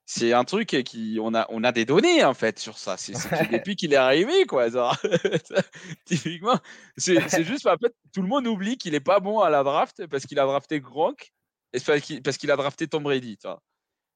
[0.06, 2.96] c'est un truc qui on a on a des données en fait sur ça.
[2.96, 3.14] C'est
[3.50, 4.66] depuis qu'il est arrivé quoi
[6.04, 6.58] typiquement
[6.96, 10.06] c'est juste en fait tout le monde oublie qu'il est pas bon à la draft
[10.06, 11.32] parce qu'il a drafté Gronk
[11.72, 11.78] et
[12.22, 13.38] parce qu'il a drafté Tom Brady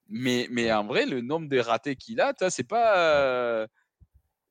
[0.09, 3.67] mais mais en vrai le nombre de ratés qu'il a c'est pas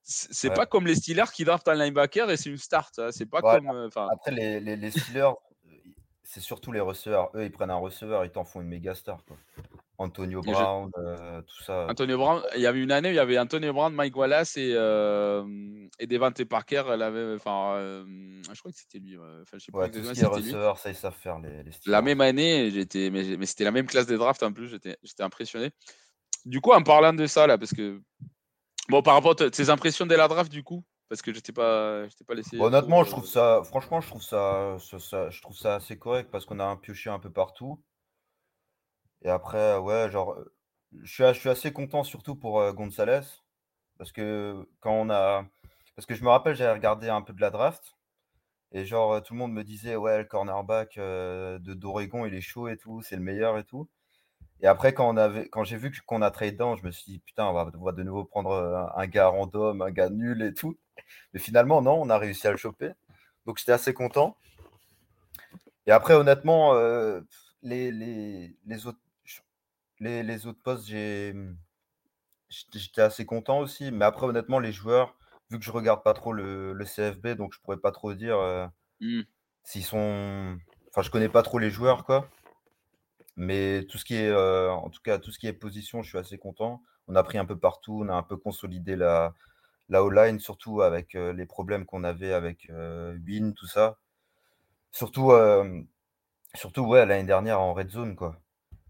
[0.04, 3.42] c'est pas comme les Steelers qui draftent un linebacker et c'est une start c'est pas
[3.42, 5.34] comme euh, après les, les, les Steelers
[6.24, 7.30] c'est surtout les receveurs.
[7.36, 9.38] Eux ils prennent un receveur ils t'en font une méga star quoi.
[10.00, 11.88] Antonio Brown, euh, tout ça.
[11.90, 14.56] Antonio Brown, il y avait une année où il y avait Antonio Brown, Mike Wallace
[14.56, 15.44] et, euh,
[15.98, 16.84] et Devante Parker.
[16.92, 18.06] Elle avait, enfin, euh,
[18.54, 19.18] je crois que c'était lui.
[19.18, 21.72] Enfin, je sais pas tout ce qui est receveur, ça ils savent faire les, les
[21.88, 24.68] La même année, j'étais, mais, mais c'était la même classe des drafts en plus.
[24.68, 25.72] J'étais, j'étais impressionné.
[26.46, 28.00] Du coup, en parlant de ça là, parce que
[28.90, 31.54] bon, par rapport à tes impressions de la draft, du coup, parce que je t'ai
[31.54, 32.60] pas, je pas laissé.
[32.60, 36.46] honnêtement, je trouve ça, franchement, je trouve ça, ça, je trouve ça assez correct parce
[36.46, 37.82] qu'on a un pioché un peu partout.
[39.24, 40.38] Et après, ouais, genre,
[41.04, 43.22] je suis, je suis assez content surtout pour Gonzalez.
[43.98, 45.46] Parce que quand on a.
[45.96, 47.98] Parce que je me rappelle, j'avais regardé un peu de la draft.
[48.74, 52.68] Et genre, tout le monde me disait, ouais, le cornerback de d'Oregon, il est chaud
[52.68, 53.90] et tout, c'est le meilleur et tout.
[54.62, 55.16] Et après, quand,
[55.52, 57.92] quand j'ai vu qu'on a trade down, je me suis dit, putain, on va, on
[57.92, 60.78] de nouveau prendre un, un, gars random, un gars nul et tout.
[61.34, 62.92] Mais finalement, non, on a réussi à le choper.
[63.46, 64.36] Donc, j'étais assez content.
[65.86, 66.74] Et après, honnêtement,
[67.62, 69.00] les, les, les, autres,
[70.00, 71.56] les, autres postes, mmh,
[72.74, 73.92] j'étais assez content aussi.
[73.92, 75.16] Mais après, honnêtement, les joueurs,
[75.50, 78.38] vu que je regarde pas trop le, CFB, donc je pourrais pas trop dire
[79.02, 79.22] mmh.
[79.64, 80.58] s'ils sont.
[80.90, 82.30] Enfin, je connais pas trop les joueurs, quoi.
[83.36, 86.18] Mais tout ce qui est, en tout cas, tout ce qui est position, je suis
[86.18, 86.82] assez content.
[87.08, 89.34] On a pris un peu partout, on a un peu consolidé la,
[89.90, 92.72] la O-line, surtout avec les problèmes qu'on avait avec
[93.26, 93.98] Win, tout ça.
[94.92, 95.32] Surtout,
[96.56, 98.40] surtout ouais, l'année dernière en red zone, quoi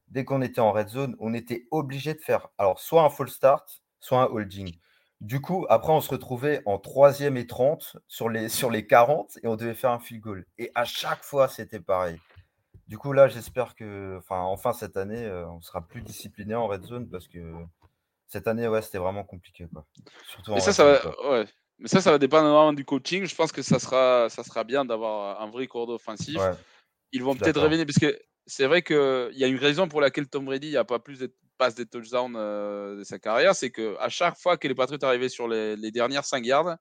[0.08, 3.30] dès qu'on était en red zone, on était obligé de faire alors soit un full
[3.30, 4.78] start, soit un holding.
[5.20, 9.40] Du coup, après, on se retrouvait en troisième et 30 sur les, sur les 40
[9.44, 10.46] et on devait faire un field goal.
[10.58, 12.20] Et à chaque fois, c'était pareil.
[12.88, 16.68] Du coup, là, j'espère que, enfin, enfin cette année, euh, on sera plus discipliné en
[16.68, 17.40] red zone parce que
[18.28, 19.86] cette année, ouais, c'était vraiment compliqué, quoi.
[20.28, 21.46] Surtout ça, ça va, ouais.
[21.80, 23.26] Mais ça, ça va dépendre vraiment du coaching.
[23.26, 26.40] Je pense que ça sera, ça sera bien d'avoir un vrai cours offensif.
[27.12, 30.28] Ils vont peut-être revenir parce que c'est vrai qu'il y a une raison pour laquelle
[30.28, 34.10] Tom Brady n'a pas plus de passes de touchdown euh, de sa carrière, c'est qu'à
[34.10, 36.78] chaque fois que les Patriots arrivaient sur les, dernières 5 yards,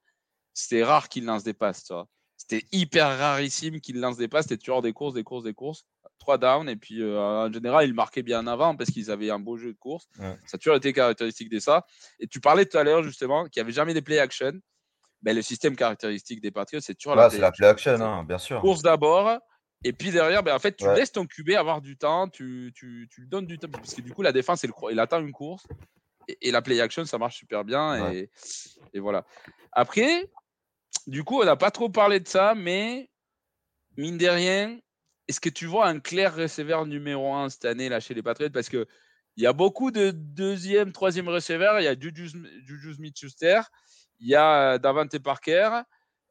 [0.55, 1.91] c'était rare qu'il lance des passes.
[2.37, 4.45] C'était hyper rarissime qu'il lance des passes.
[4.45, 5.85] C'était toujours des courses, des courses, des courses.
[6.19, 6.69] 3 downs.
[6.69, 9.73] Et puis, euh, en général, ils marquaient bien avant parce qu'ils avaient un beau jeu
[9.73, 10.07] de course.
[10.19, 11.85] Ça a toujours été caractéristique de ça.
[12.21, 14.53] Et tu parlais tout à l'heure, justement, qu'il n'y avait jamais des play action.
[15.23, 18.39] Ben, le système caractéristique des Patriots, c'est toujours la, play la play action, hein, bien
[18.39, 18.61] sûr.
[18.61, 19.41] Course d'abord,
[19.85, 23.09] et puis derrière, ben, en fait, tu laisses ton QB avoir du temps, tu, tu,
[23.11, 25.33] tu, lui donnes du temps, parce que du coup, la défense, il, il attend une
[25.33, 25.67] course,
[26.29, 28.31] et, la play action, ça marche super bien, et,
[28.93, 29.25] et voilà.
[29.73, 30.29] Après,
[31.07, 33.11] du coup, on n'a pas trop parlé de ça, mais
[33.97, 34.79] mine de rien,
[35.29, 38.51] est-ce que tu vois un clair receveur numéro 1 cette année là chez les Patriots?
[38.51, 38.87] Parce que
[39.37, 41.79] il y a beaucoup de deuxième, troisième receveurs.
[41.81, 43.61] Il y a Juju, Smith-Schuster,
[44.19, 45.83] il y a Davante Parker,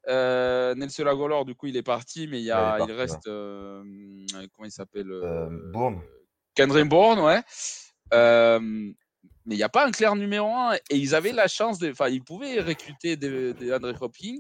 [0.07, 3.27] euh, Nelson Agolor, du coup, il est parti, mais il, y a, il, reste.
[3.27, 3.83] Euh,
[4.53, 6.01] comment il s'appelle euh, Bourne.
[6.53, 7.41] Kendrick Bourne, ouais.
[9.47, 10.75] Mais il n'y a pas un clair numéro 1.
[10.89, 11.91] Et ils avaient la chance de.
[11.91, 14.39] Enfin, ils pouvaient recruter des, des André Hopkins.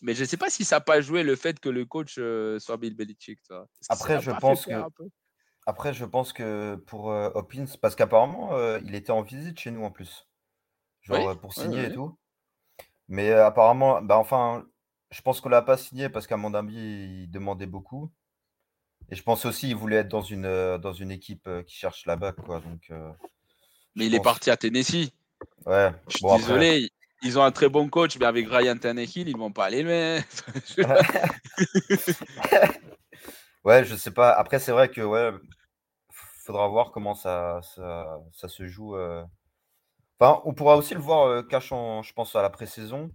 [0.00, 2.14] Mais je ne sais pas si ça n'a pas joué le fait que le coach
[2.58, 3.40] soit Bill Belichick.
[3.88, 4.72] Après, je pense que.
[5.64, 9.90] Après, je pense que pour Hopkins, parce qu'apparemment, il était en visite chez nous en
[9.90, 10.26] plus.
[11.02, 12.16] Genre pour signer et tout.
[13.08, 14.64] Mais apparemment, bah enfin,
[15.10, 18.12] je pense qu'on l'a pas signé parce qu'à mon avis, il demandait beaucoup.
[19.10, 22.32] Et je pense aussi qu'il voulait être dans une, dans une équipe qui cherche là-bas,
[22.32, 22.60] quoi.
[22.60, 22.90] Donc,
[23.94, 25.10] mais il est parti à Tennessee.
[25.66, 25.92] Ouais.
[26.08, 26.90] Je suis désolé,
[27.22, 30.22] ils ont un très bon coach, mais avec Ryan Tannehill, ils vont pas aller loin.
[33.64, 34.32] ouais, je sais pas.
[34.32, 35.30] Après, c'est vrai que ouais,
[36.44, 37.60] faudra voir comment ça,
[38.32, 38.96] ça, se joue.
[40.22, 40.34] Euh.
[40.44, 43.10] On pourra aussi le voir euh, cachant, je pense, à la pré-saison.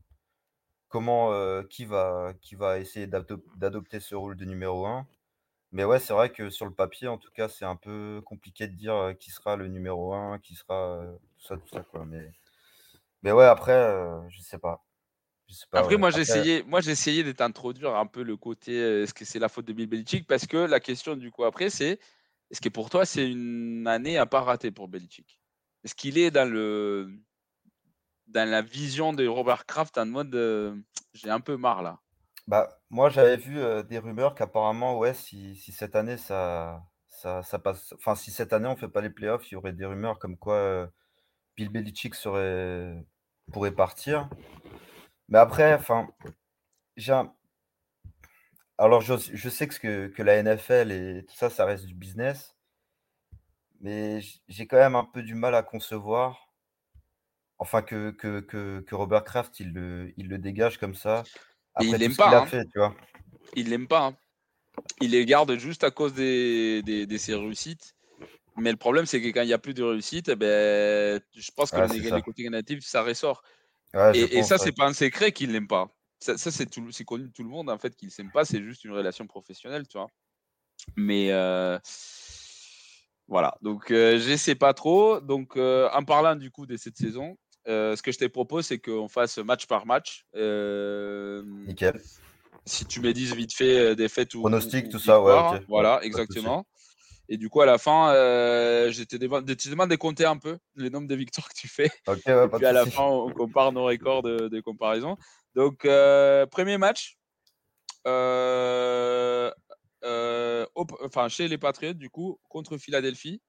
[0.89, 5.05] Comment euh, qui va qui va essayer d'adopter ce rôle de numéro 1.
[5.73, 8.67] Mais ouais, c'est vrai que sur le papier, en tout cas, c'est un peu compliqué
[8.67, 11.01] de dire qui sera le numéro 1, qui sera
[11.37, 12.05] tout ça, tout ça, quoi.
[12.05, 12.31] Mais
[13.21, 13.73] mais ouais, après,
[14.29, 14.85] je sais pas.
[15.49, 18.77] sais pas, Après, moi, j'ai essayé, moi, j'ai essayé d'être introduire un peu le côté
[19.03, 20.25] est-ce que c'est la faute de Bill Belichick?
[20.25, 21.99] Parce que la question, du coup, après, c'est
[22.49, 25.37] est-ce que pour toi, c'est une année à pas rater pour Belichick?
[25.83, 27.09] Est-ce qu'il est dans le
[28.27, 30.35] dans la vision de Robert Kraft en mode
[31.13, 31.99] j'ai un peu marre là
[32.47, 33.59] Bah, moi, j'avais vu
[33.89, 38.67] des rumeurs qu'apparemment, ouais, si, si, cette année ça, ça, passe, enfin, si cette année
[38.67, 40.89] on fait pas les playoffs, il y aurait des rumeurs comme quoi
[41.55, 42.93] Bill Belichick serait,
[43.51, 44.29] pourrait partir.
[45.29, 46.07] Mais après, enfin,
[46.95, 47.13] j'ai
[48.77, 52.55] Alors, je, je, sais que, que la NFL et tout ça, ça reste du business.
[53.81, 56.53] Mais j'ai quand même un peu du mal à concevoir.
[57.59, 61.23] Enfin, que, que, que, Robert Kraft, il le, il le dégage comme ça.
[61.73, 62.37] Après il l'aime pas.
[62.37, 62.45] Hein.
[62.45, 62.95] fait, tu vois.
[63.55, 64.07] Il l'aime pas.
[64.07, 64.17] Hein.
[65.01, 67.95] Il les garde juste à cause des, des, de ses réussites.
[68.57, 71.51] Mais le problème, c'est que quand il n'y a plus de réussite, eh ben, je
[71.55, 73.43] pense que les, côtés négatifs, ça ressort.
[74.13, 75.89] et, ça, c'est pas un secret qu'il n'aime pas.
[76.19, 78.45] Ça, c'est connu de tout le monde, en fait, qu'il ne s'aime pas.
[78.45, 80.09] C'est juste une relation professionnelle, tu vois.
[80.95, 81.77] Mais euh,
[83.27, 83.55] voilà.
[83.61, 85.19] Donc, euh, je ne sais pas trop.
[85.19, 88.79] Donc, euh, en parlant du coup de cette saison, ce que je te propose, c'est
[88.79, 90.25] qu'on fasse match par match.
[90.33, 92.01] Nickel.
[92.65, 94.41] Si tu me dises vite fait des fêtes ou.
[94.41, 95.61] Pronostic, tout ça, ouais.
[95.67, 96.65] Voilà, exactement.
[97.29, 100.89] Et du coup, à la fin, euh, je te demande, de compter un peu le
[100.89, 101.87] nombre de victoires que tu fais.
[102.07, 105.17] et puis à la fin, on compare nos records de, comparaison.
[105.55, 107.17] Donc, euh, premier match,
[108.05, 109.51] euh,
[110.03, 113.41] euh, enfin, chez les Patriots, du coup, contre Philadelphie.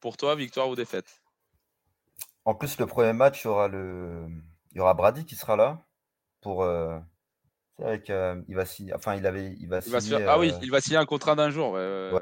[0.00, 1.22] Pour toi, victoire ou défaite?
[2.44, 4.26] En plus, le premier match, il y aura, le...
[4.72, 5.86] il y aura Brady qui sera là
[6.42, 6.64] pour.
[7.76, 8.94] C'est vrai qu'il va signer.
[8.94, 10.24] Enfin, il avait, il va signer.
[10.26, 11.78] Ah oui, il va signer un contrat d'un jour.
[11.78, 12.12] et,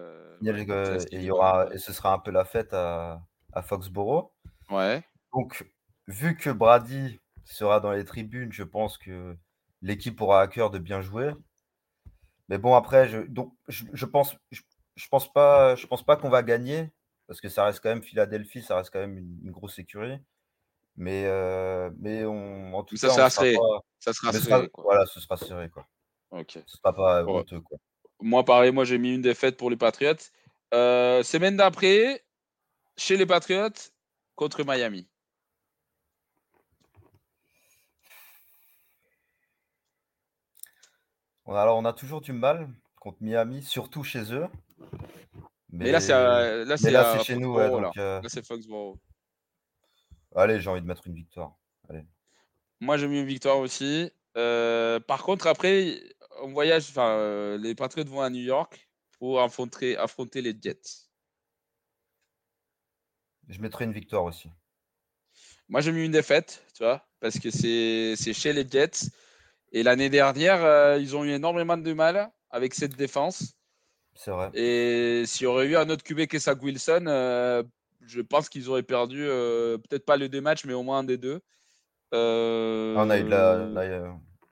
[0.40, 3.22] il y aura, et ce sera un peu la fête à,
[3.53, 4.31] à Foxborough.
[4.70, 5.03] Ouais.
[5.33, 5.64] Donc,
[6.07, 9.37] vu que Brady sera dans les tribunes, je pense que
[9.83, 11.33] l'équipe aura à cœur de bien jouer.
[12.49, 16.43] Mais bon, après, je, donc, je, pense, je, pense pas, je pense pas qu'on va
[16.43, 16.91] gagner
[17.27, 20.19] parce que ça reste quand même Philadelphie, ça reste quand même une, grosse écurie.
[20.97, 23.57] Mais, euh, mais on, en tout ça cas, sera serré.
[23.99, 24.71] ça sera serré.
[24.77, 25.69] Voilà, ce sera serré.
[25.71, 25.87] Quoi.
[26.31, 26.59] Ok.
[26.67, 27.61] Ce sera pas honteux.
[27.61, 27.79] Quoi.
[28.21, 30.15] Moi, pareil, moi j'ai mis une défaite pour les Patriots.
[30.73, 32.25] Euh, semaine d'après,
[32.97, 33.69] chez les Patriots,
[34.35, 35.09] contre Miami.
[41.47, 44.47] Alors, on a toujours du mal contre Miami, surtout chez eux.
[45.71, 47.59] Mais, là, c'est là, chez nous.
[47.59, 48.99] Euh, là, c'est Foxborough.
[50.35, 51.55] Allez, j'ai envie de mettre une victoire.
[51.89, 52.07] Allez.
[52.81, 54.11] Moi, j'ai mis une victoire aussi.
[54.37, 56.01] Euh, par contre, après,
[56.43, 56.87] on voyage.
[56.89, 61.09] Enfin, les Patriots vont à New York pour affronter, affronter les Jets.
[63.49, 64.49] Je mettrai une victoire aussi.
[65.69, 69.11] Moi, j'ai mis une défaite, tu vois, parce que c'est chez les Jets.
[69.75, 73.55] Et l'année dernière, euh, ils ont eu énormément de mal avec cette défense.
[74.15, 74.49] C'est vrai.
[74.55, 77.65] Et s'il y aurait eu un autre QB que Zach Wilson, euh,
[78.07, 81.05] je pense qu'ils auraient perdu euh, peut-être pas les deux matchs, mais au moins un
[81.05, 81.41] des deux.
[82.13, 83.67] Ah, on, a eu la,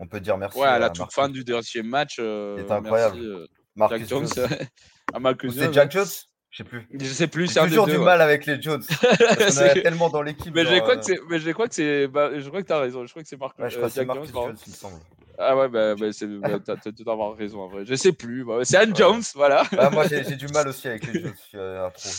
[0.00, 0.58] on peut dire merci.
[0.58, 2.16] Ouais, à la toute fin du deuxième match.
[2.16, 3.46] C'est incroyable.
[3.76, 4.26] Marcus Jones.
[5.52, 6.06] C'est Jack Jones?
[6.52, 6.86] Je sais plus.
[6.92, 8.04] Je sais plus, c'est J'ai toujours du ouais.
[8.04, 8.84] mal avec les Jones.
[8.86, 10.54] Parce qu'on en a tellement dans l'équipe.
[10.54, 12.68] Mais je crois euh, que c'est, mais je crois que c'est, bah, je crois que
[12.68, 13.06] t'as raison.
[13.06, 14.70] Je crois que c'est Marc, Ouais, je euh, crois que c'est Jack Marcus Jones, il
[14.70, 15.00] me semble.
[15.38, 17.86] Ah ouais, bah, bah, c'est, bah, t'as, tout avoir raison en vrai.
[17.86, 18.44] Je sais plus.
[18.44, 18.96] bah, c'est Anne Ouais.
[18.96, 19.64] Jones, voilà.
[19.92, 21.32] Moi, j'ai du mal aussi avec les Jones.
[21.34, 22.10] Je suis euh, à trop.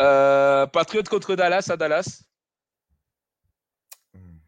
[0.00, 2.24] Euh, Patriot contre Dallas à Dallas.
[4.12, 4.38] Hmm.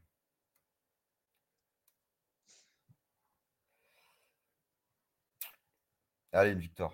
[6.32, 6.90] Allez, une victoire.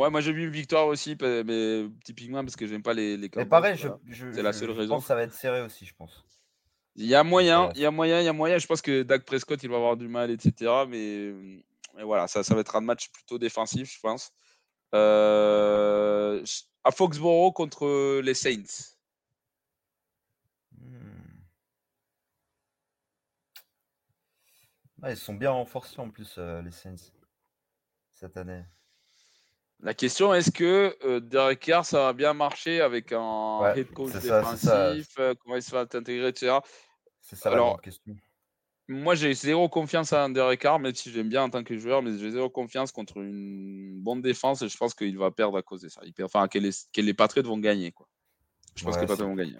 [0.00, 3.30] Ouais, moi j'ai vu une victoire aussi, mais typiquement parce que j'aime pas les, les
[3.36, 3.98] Mais pareil, voilà.
[4.32, 4.94] C'est la seule je raison.
[4.94, 6.24] pense que ça va être serré aussi, je pense.
[6.96, 7.72] Il y a moyen, Ouais.
[7.76, 8.56] il y a moyen, il y a moyen.
[8.58, 10.84] Je pense que Dak Prescott, il va avoir du mal, etc.
[10.88, 11.32] Mais,
[11.96, 14.32] mais voilà, ça, ça va être un match plutôt défensif, je pense.
[14.94, 16.42] Euh,
[16.82, 18.96] à Foxborough contre les Saints.
[20.78, 21.42] Hmm.
[25.08, 27.12] Ils sont bien renforcés en plus, euh, les Saints,
[28.14, 28.64] cette année.
[29.82, 33.90] La question, est-ce que euh, Derek Carr, ça va bien marcher avec un Ouais, head
[33.92, 36.58] coach ça, défensif euh, Comment il se va intégrer, etc.
[37.20, 38.14] C'est ça la Alors, grande question.
[38.88, 42.02] Moi, j'ai zéro confiance en Derek Carr, même si j'aime bien en tant que joueur,
[42.02, 45.62] mais j'ai zéro confiance contre une bonne défense et je pense qu'il va perdre à
[45.62, 46.00] cause de ça.
[46.04, 47.92] Il perd, enfin, que les, que les Patriots vont gagner.
[47.92, 48.08] Quoi.
[48.74, 49.56] Je pense que les Patriots vont gagner.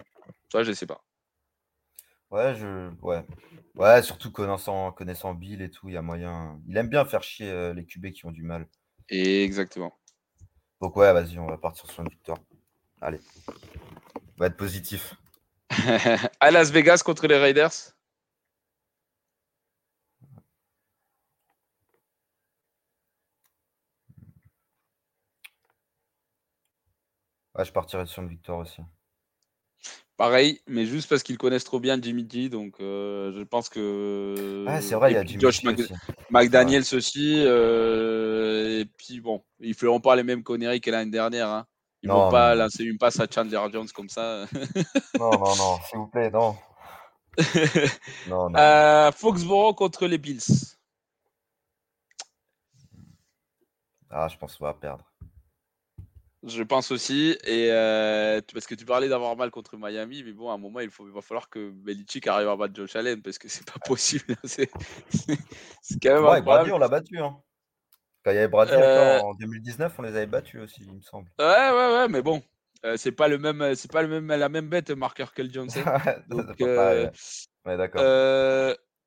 [0.51, 1.01] Ça, je sais pas.
[2.29, 2.89] Ouais, je...
[3.01, 3.25] ouais.
[3.75, 6.61] ouais, surtout connaissant, connaissant Bill et tout, il y a moyen.
[6.67, 8.67] Il aime bien faire chier euh, les QB qui ont du mal.
[9.09, 9.97] Et exactement.
[10.81, 12.39] Donc ouais, vas-y, on va partir sur une victoire.
[13.01, 13.19] Allez.
[13.47, 15.15] On va être positif.
[16.39, 17.93] à Las Vegas contre les Raiders.
[27.55, 28.81] Ouais, je partirai sur une victoire aussi.
[30.21, 32.47] Pareil, mais juste parce qu'ils connaissent trop bien Jimmy G.
[32.47, 34.65] Donc, euh, je pense que.
[34.67, 35.93] Ouais, c'est vrai, il y a Jimmy Josh G Mc- aussi.
[36.29, 37.43] McDaniels aussi.
[37.43, 41.49] euh, et puis, bon, ils feront pas les mêmes conneries que l'année dernière.
[41.49, 41.65] Hein.
[42.03, 44.45] Ils Non, vont pas lancer une passe à Chandler Jones comme ça.
[45.19, 46.55] Non, non, non, s'il vous plaît, non.
[48.27, 48.59] Non, non.
[48.59, 50.75] Euh, Foxborough contre les Bills.
[54.11, 55.10] Ah, je pense qu'on va perdre.
[56.43, 57.37] Je pense aussi.
[57.45, 60.79] Et euh, parce que tu parlais d'avoir mal contre Miami, mais bon, à un moment,
[60.79, 63.65] il, faut, il va falloir que Belichick arrive à battre Josh Allen parce que c'est
[63.69, 64.35] pas possible.
[64.43, 64.67] c'est
[66.01, 67.19] quand même Ouais, Brady, on l'a battu.
[67.19, 67.37] Hein.
[68.23, 71.01] Quand il y avait Brady Euh, en 2019, on les avait battus aussi, il me
[71.01, 71.29] semble.
[71.39, 72.41] Ouais, ouais, ouais, mais bon.
[72.85, 75.83] euh, c'est pas le même, c'est pas le même, la même bête, Mark Herkel Johnson.
[76.27, 77.09] Donc, euh,
[77.65, 77.77] ouais.
[77.77, 78.01] D'accord.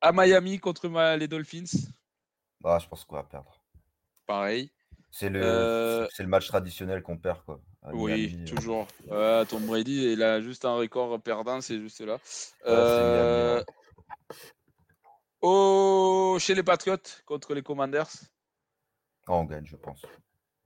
[0.01, 1.65] à Miami contre ma- les Dolphins,
[2.63, 3.61] Ah, je pense qu'on va perdre.
[4.27, 4.71] pareil.
[5.17, 7.61] C'est le, Euh, c'est le match traditionnel qu'on perd, quoi.
[7.93, 8.55] Oui, Miami, euh.
[8.57, 8.89] toujours.
[9.07, 12.19] Ouais, Tom Brady, il a juste un record perdant, c'est juste là.
[12.67, 13.63] Euh,
[15.41, 16.97] au- Chez les Patriots
[17.27, 18.11] contre les Commanders,
[19.29, 20.05] Ah, on gagne, je pense.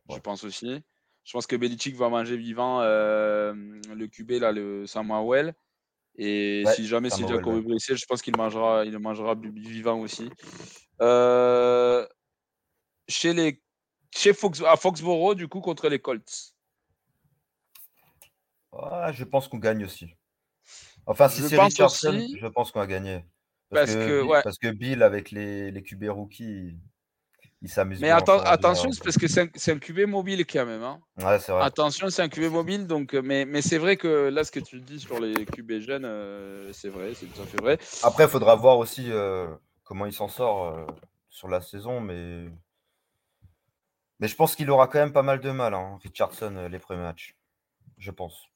[0.08, 0.82] je pense aussi.
[1.24, 5.54] Je pense que Belichick va manger vivant le QB, là, le Samuel.
[6.16, 7.60] Et si jamais c'est ouais.
[7.60, 10.30] blessé, je pense qu'il mangera, il mangera vivant aussi.
[13.08, 13.62] Chez les,
[14.14, 16.54] chez Fox, à Foxborough, du coup, contre les Colts.
[18.72, 20.14] Ah, je pense qu'on gagne aussi.
[21.06, 22.38] Enfin, si c'est Richardson, aussi.
[22.38, 23.24] je pense qu'on va gagner.
[23.70, 24.42] Parce que, Bill, ouais.
[24.42, 26.78] parce que Bill, avec les, les QB rookies,
[27.60, 30.82] il, s'amuse Mais atten- attention, c'est parce que c'est un, un QB mobile quand même.
[30.82, 31.00] hein.
[31.18, 31.62] Ouais, c'est vrai.
[31.64, 34.60] Attention, c'est un QB mobile, donc, euh, mais, mais c'est vrai que là, ce que
[34.60, 37.78] tu dis sur les QB jeunes, euh, c'est vrai, c'est tout à fait vrai.
[38.02, 39.48] Après, il faudra voir aussi euh,
[39.84, 40.86] comment il s'en sort euh,
[41.28, 42.48] sur la saison, mais...
[44.20, 46.78] mais je pense qu'il aura quand même pas mal de mal, hein, Richardson, euh, les
[46.78, 47.34] premiers matchs.
[47.98, 48.46] Je pense.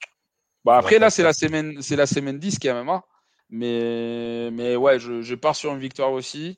[0.64, 2.88] Bah, après, là, c'est la semaine, c'est la semaine 10 quand même.
[2.88, 3.02] hein.
[3.50, 6.56] Mais, mais ouais, je, je pars sur une victoire aussi.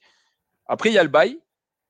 [0.66, 1.38] Après, il y a le bail.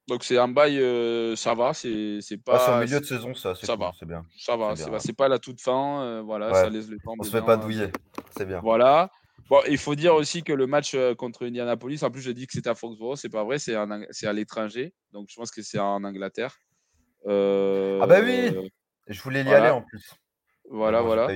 [0.06, 1.72] Donc, c'est un bail, euh, ça va.
[1.74, 2.80] C'est c'est Ah, pas.
[2.84, 3.92] milieu de saison, ça, c'est ça cool, va.
[3.98, 4.24] c'est bien.
[4.38, 6.02] Ça va, c'est c'est pas la toute fin.
[6.02, 6.54] euh, voilà, Ouais.
[6.54, 7.14] ça laisse le temps.
[7.18, 7.90] On se fait bien, pas douiller,
[8.36, 8.60] c'est bien.
[8.60, 9.10] Voilà.
[9.48, 12.46] Bon, il faut dire aussi que le match euh, contre Indianapolis, en plus, je dis
[12.46, 13.74] que c'était à Foxborough, c'est pas vrai, c'est
[14.10, 14.94] c'est à l'étranger.
[15.12, 16.56] Donc, je pense que c'est en Angleterre.
[17.26, 18.70] Euh, Ah bah oui
[19.06, 19.58] Je voulais y voilà.
[19.58, 20.12] aller en plus.
[20.70, 21.28] Voilà, voilà.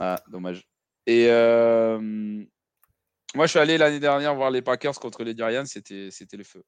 [0.00, 0.64] Ah, dommage.
[1.06, 1.98] Et euh,
[3.34, 6.44] moi, je suis allé l'année dernière voir les Packers contre les Giants, c'était c'était le
[6.44, 6.62] feu.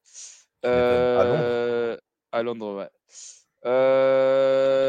[0.62, 0.68] À
[1.24, 1.96] Londres Euh,
[2.32, 2.90] À Londres, ouais.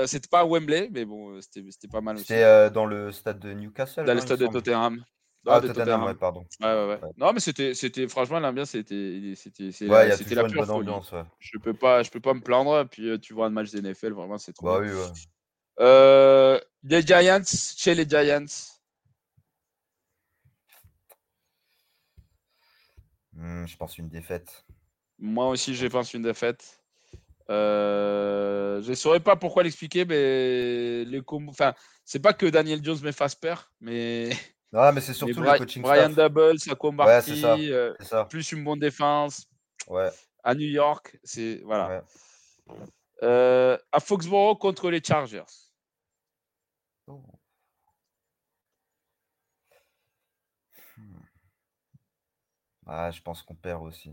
[0.08, 2.26] C'était pas à Wembley, mais bon, c'était c'était pas mal aussi.
[2.26, 4.06] C'était dans le stade de Newcastle.
[4.06, 4.48] Dans le me stade de.
[4.48, 5.04] Tottenham.
[5.48, 6.46] Ah, Ouais, de Tottenham, ouais, pardon.
[6.60, 7.00] Ouais, ouais, ouais.
[7.18, 10.90] Non, mais c'était, c'était franchement l'ambiance, c'était, c'était, c'était la une pure bonne folie.
[10.90, 11.24] ambiance, ouais.
[11.40, 12.88] Je peux pas, je peux pas me plaindre.
[12.90, 15.12] Puis euh, tu vois un match des NFL, vraiment, c'est trop Bah oui, ouais.
[15.80, 18.46] Euh, les Giants, chez les Giants.
[23.34, 24.66] Hmm, je pense une défaite.
[25.20, 26.82] Moi aussi, je pense une défaite.
[27.50, 31.52] Euh, je ne saurais pas pourquoi l'expliquer, mais les combos.
[31.52, 34.30] Enfin, c'est pas que Daniel Jones me fasse peur, mais.
[34.76, 36.16] Non, mais c'est surtout mais le coaching Brian staff.
[36.34, 37.56] Double, Ouais, Barkley, c'est ça.
[37.56, 38.26] euh, C'est ça.
[38.26, 39.48] plus une bonne défense.
[39.88, 40.10] Ouais.
[40.44, 41.62] À New York, c'est.
[41.64, 42.04] Voilà.
[42.68, 42.76] ouais.
[43.24, 45.44] Euh, à Foxborough contre les Chargers.
[47.08, 47.24] Oh.
[50.98, 51.20] Hmm.
[52.86, 54.12] Ah, je pense qu'on perd aussi.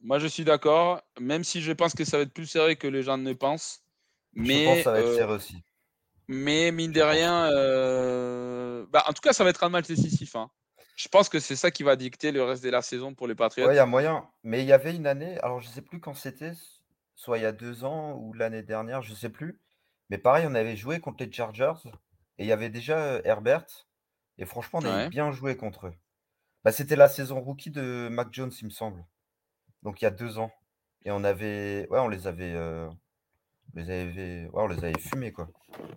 [0.00, 2.86] Moi, je suis d'accord, même si je pense que ça va être plus serré que
[2.86, 3.82] les gens ne pensent.
[4.34, 5.62] Mais, je pense que ça va être euh, serré aussi.
[6.28, 8.51] mais mine de rien, euh,
[8.90, 10.36] bah, en tout cas, ça va être un match décisif.
[10.36, 10.50] hein.
[10.96, 13.34] Je pense que c'est ça qui va dicter le reste de la saison pour les
[13.34, 13.66] Patriots.
[13.66, 14.28] Ouais, il y a moyen.
[14.42, 16.52] Mais il y avait une année, alors je sais plus quand c'était,
[17.14, 19.60] soit il y a deux ans ou l'année dernière, je sais plus.
[20.10, 21.72] Mais pareil, on avait joué contre les Chargers
[22.38, 23.64] et il y avait déjà euh, Herbert.
[24.38, 25.08] Et franchement, on avait Ouais.
[25.08, 25.94] bien joué contre eux.
[26.64, 29.04] Bah, c'était la saison rookie de Mac Jones, il me semble.
[29.82, 30.52] Donc il y a deux ans.
[31.04, 31.86] Et on avait.
[31.90, 32.52] Ouais, on les avait.
[32.54, 32.88] euh,
[33.74, 34.48] les avait.
[34.70, 35.48] Les avait fumés, quoi.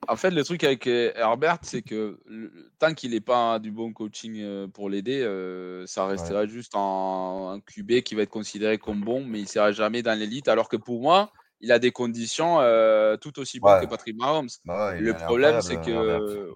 [0.08, 3.72] En fait, le truc avec euh, Herbert, c'est que le- tant qu'il n'est pas du
[3.72, 8.30] bon coaching euh, pour l'aider, euh, ça restera juste en, un QB qui va être
[8.30, 10.48] considéré comme bon, mais il ne sera jamais dans l'élite.
[10.48, 13.86] Alors que pour moi, il a des conditions euh, tout aussi bonnes Ouais.
[13.86, 14.48] que Patrick Mahomes.
[14.64, 16.20] Bah ouais, Le problème, c'est Herbert.
[16.20, 16.52] que.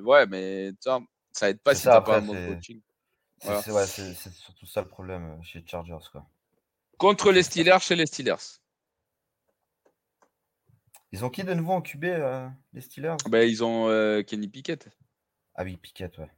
[0.00, 0.72] Ouais, mais
[1.32, 2.80] ça aide pas si tu n'as pas un bon coaching.
[3.40, 3.86] C'est Voilà.
[3.86, 6.24] surtout ça le problème chez Chargers, quoi.
[6.98, 8.58] Contre les Steelers, chez les Steelers.
[11.14, 13.14] Ils ont qui de nouveau en QB, euh, les Steelers?
[13.28, 14.88] Ben, ils ont euh, Kenny Pickett
[15.54, 16.28] Ah oui, Pickett, ouais.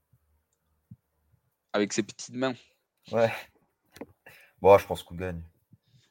[1.73, 2.53] avec ses petites mains.
[3.11, 3.33] Ouais.
[4.61, 5.41] Bon, je pense qu'on gagne.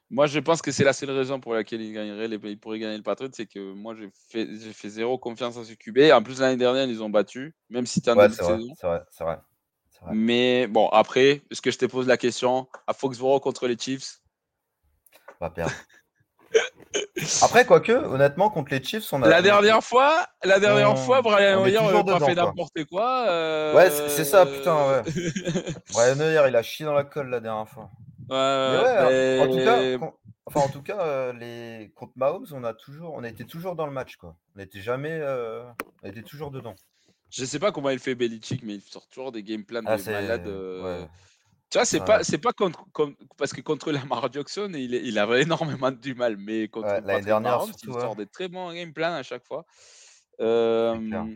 [0.10, 2.80] Moi, je pense que c'est la seule raison pour laquelle il gagnerait les, il pourrait
[2.80, 6.12] gagner le Patriot, c'est que moi, j'ai fait, zéro confiance à ce QB.
[6.12, 8.74] En plus, l'année dernière, ils ont battu, même si tu en Ouais, c'est vrai, saison.
[8.76, 9.38] c'est vrai, c'est vrai.
[9.92, 10.16] c'est vrai.
[10.16, 12.68] Mais bon, après, est-ce que je te pose la question?
[12.88, 14.22] À Foxborough contre les Chiefs?
[15.40, 15.76] On va perdre.
[17.42, 19.28] Après, quoique, honnêtement, contre les Chiefs, on a.
[19.28, 23.26] La dernière fois, la dernière on- fois, Brian Hoyer n'avait pas fait n'importe quoi.
[23.30, 25.02] euh, Ouais, c'est ça, putain, ouais.
[25.94, 27.90] Brian Hoyer, il a chié dans la colle la dernière fois.
[28.30, 30.14] Ouais, Mais ouais, en tout cas, con-
[30.46, 31.92] enfin, en tout cas euh, les...
[31.96, 34.36] contre Mahomes, on a toujours, on était toujours dans le match, quoi.
[34.56, 35.64] On n'était jamais, euh,
[36.04, 36.76] on était toujours dedans.
[37.30, 39.98] je sais pas comment il fait Belichick, mais il sort toujours des game plans Ah,
[39.98, 40.48] de c'est- malade.
[40.48, 41.08] ouais.
[41.76, 42.06] Tu vois, c'est Ouais.
[42.06, 42.86] pas, c'est pas contre,
[43.36, 45.42] parce que contre Lamar Jackson, il, il avait
[45.82, 48.72] énormément du mal, mais contre Ouais, l'année dernière, Mahomes, surtout, il sort des très bons
[48.74, 49.66] game plans à chaque fois.
[50.40, 51.36] Euh.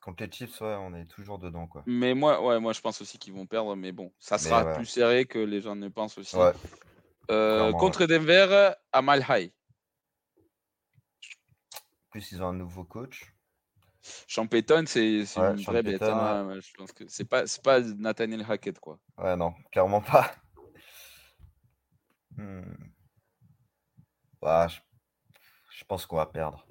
[0.00, 1.84] Contre les Chiefs, ouais, on est toujours dedans, quoi.
[1.86, 4.86] mais moi, ouais, moi, je pense aussi qu'ils vont perdre, mais bon, ça sera plus
[4.86, 6.36] serré que les gens ne pensent aussi.
[7.30, 9.52] Euh, contre Denver, à Malhai.
[11.76, 13.32] en plus ils ont un nouveau coach.
[14.26, 16.02] Champeyton, c'est c'est Ouais, une vraie bête.
[16.02, 18.98] Hein, Je pense que c'est pas, c'est pas Nathaniel Hackett, quoi.
[19.18, 20.34] Ouais, non, clairement pas.
[22.36, 22.62] Hmm.
[24.42, 24.78] Ouais, je...
[25.78, 26.66] je pense qu'on va perdre.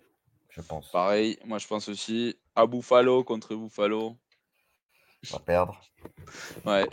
[0.50, 0.92] Je pense.
[0.92, 4.18] Pareil, moi, je pense aussi à Buffalo contre Buffalo.
[5.32, 5.80] On va perdre.
[6.66, 6.88] Ouais.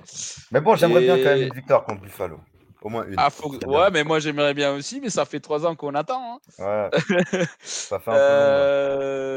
[0.51, 2.41] Mais bon, j'aimerais bien quand même une victoire contre Buffalo.
[2.83, 3.14] Au moins une.
[3.18, 6.41] Ah, faut- Ouais, mais moi, j'aimerais bien aussi, mais ça fait trois ans qu'on attend.
[6.59, 6.61] hein.
[6.91, 6.91] Ouais,
[7.62, 8.20] ça fait un peu.
[8.20, 9.37] Euh,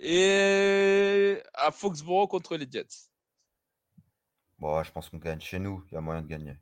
[0.00, 3.08] Et à Foxborough contre les Jets.
[4.58, 5.84] Bon, je pense qu'on gagne chez nous.
[5.90, 6.56] Il y a moyen de gagner.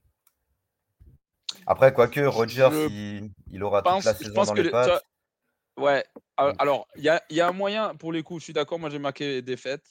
[1.66, 5.04] Après, quoique, Rogers, Je il, il aura pense- toute la saison dans les pattes.
[5.76, 6.04] Ouais.
[6.36, 8.78] Alors, il y a, il y a un moyen, pour les coups, je suis d'accord,
[8.78, 9.84] moi j'ai marqué défaite,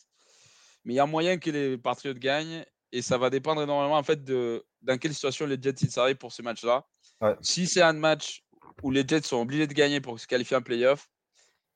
[0.84, 3.98] mais il y a un moyen que les Patriots gagnent et ça va dépendre énormément
[3.98, 6.86] en fait de dans quelle situation les Jets ils arrivent pour ce match-là.
[7.22, 7.36] Ouais.
[7.42, 8.44] Si c'est un match
[8.84, 11.08] où les Jets sont obligés de gagner pour se qualifier en playoff,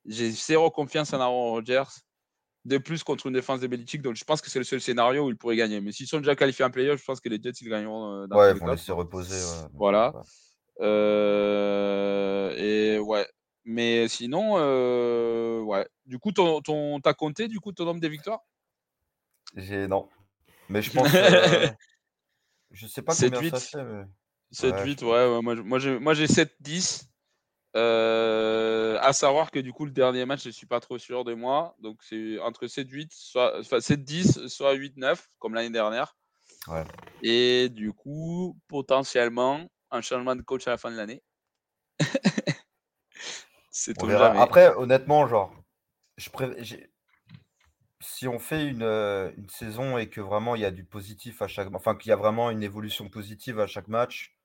[0.06, 1.84] j'ai zéro confiance en Aaron Rodgers.
[2.66, 5.26] De plus contre une défense de Belichick, donc je pense que c'est le seul scénario
[5.26, 5.82] où ils pourraient gagner.
[5.82, 8.28] Mais s'ils sont déjà qualifiés en playoff, je pense que les Jets ils gagneront euh,
[8.28, 9.36] dans Ouais, ils vont laisser reposer.
[9.36, 9.70] ouais.
[9.76, 10.12] Voilà.
[10.16, 10.22] ouais.
[10.82, 13.28] Euh, et ouais.
[13.66, 15.88] Mais sinon, euh, ouais.
[16.06, 18.42] Du coup, ton, ton, t'as compté du coup ton nombre de victoires?
[19.56, 20.10] J'ai non.
[20.70, 21.08] Mais je pense.
[21.14, 21.68] euh,
[22.72, 23.66] je sais pas Sept, combien ça huit.
[23.70, 23.84] fait.
[23.84, 24.04] Mais...
[24.52, 27.10] 7, Ouais, 8, je ouais, ouais, Moi, j'ai, moi, j'ai 7, 10.
[27.76, 31.34] Euh, à savoir que du coup, le dernier match, je suis pas trop sûr de
[31.34, 31.76] moi.
[31.80, 36.16] Donc, c'est entre 7, 8, soit, enfin, 7, 10, soit 8, 9, comme l'année dernière.
[36.68, 36.84] Ouais.
[37.22, 39.60] Et du coup, potentiellement,
[39.92, 41.22] un changement de coach à la fin de l'année.
[43.72, 44.10] c'est tout.
[44.10, 45.54] Après, honnêtement, genre,
[46.18, 46.90] je pré- j'ai-
[48.02, 51.42] si on fait une, euh, une saison et que vraiment il y a du positif
[51.42, 54.36] à chaque, enfin qu'il y a vraiment une évolution positive à chaque match,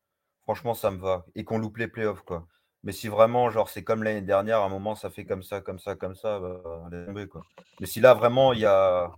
[0.42, 1.26] franchement, ça me va.
[1.34, 2.46] Et qu'on loupe les playoffs, quoi.
[2.82, 5.60] Mais si vraiment, genre, c'est comme l'année dernière, à un moment, ça fait comme ça,
[5.60, 7.42] comme ça, comme ça, bah, laisse tomber, quoi.
[7.78, 9.12] Mais si là, vraiment, il y a,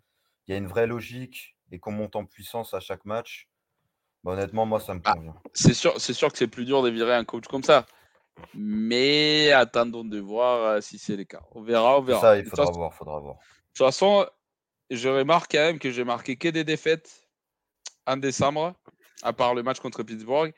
[0.49, 3.49] il y a une vraie logique et qu'on monte en puissance à chaque match,
[4.25, 5.15] Bah, honnêtement, moi, ça me Ah.
[5.15, 5.35] convient.
[5.53, 7.87] C'est sûr, c'est sûr que c'est plus dur de virer un coach comme ça.
[8.55, 11.41] Mais attendons de voir euh, si c'est le cas.
[11.53, 12.21] On verra, on verra.
[12.21, 13.37] ça, il voir, faudra voir.
[13.73, 14.27] De toute façon,
[14.91, 17.27] je remarque quand même que j'ai marqué que des défaites
[18.07, 18.75] en décembre,
[19.23, 20.53] à part le match contre Pittsburgh.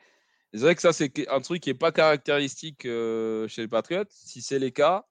[0.53, 4.03] C'est vrai que ça, c'est un truc qui n'est pas caractéristique euh, chez les Patriots.
[4.09, 5.05] Si c'est le cas,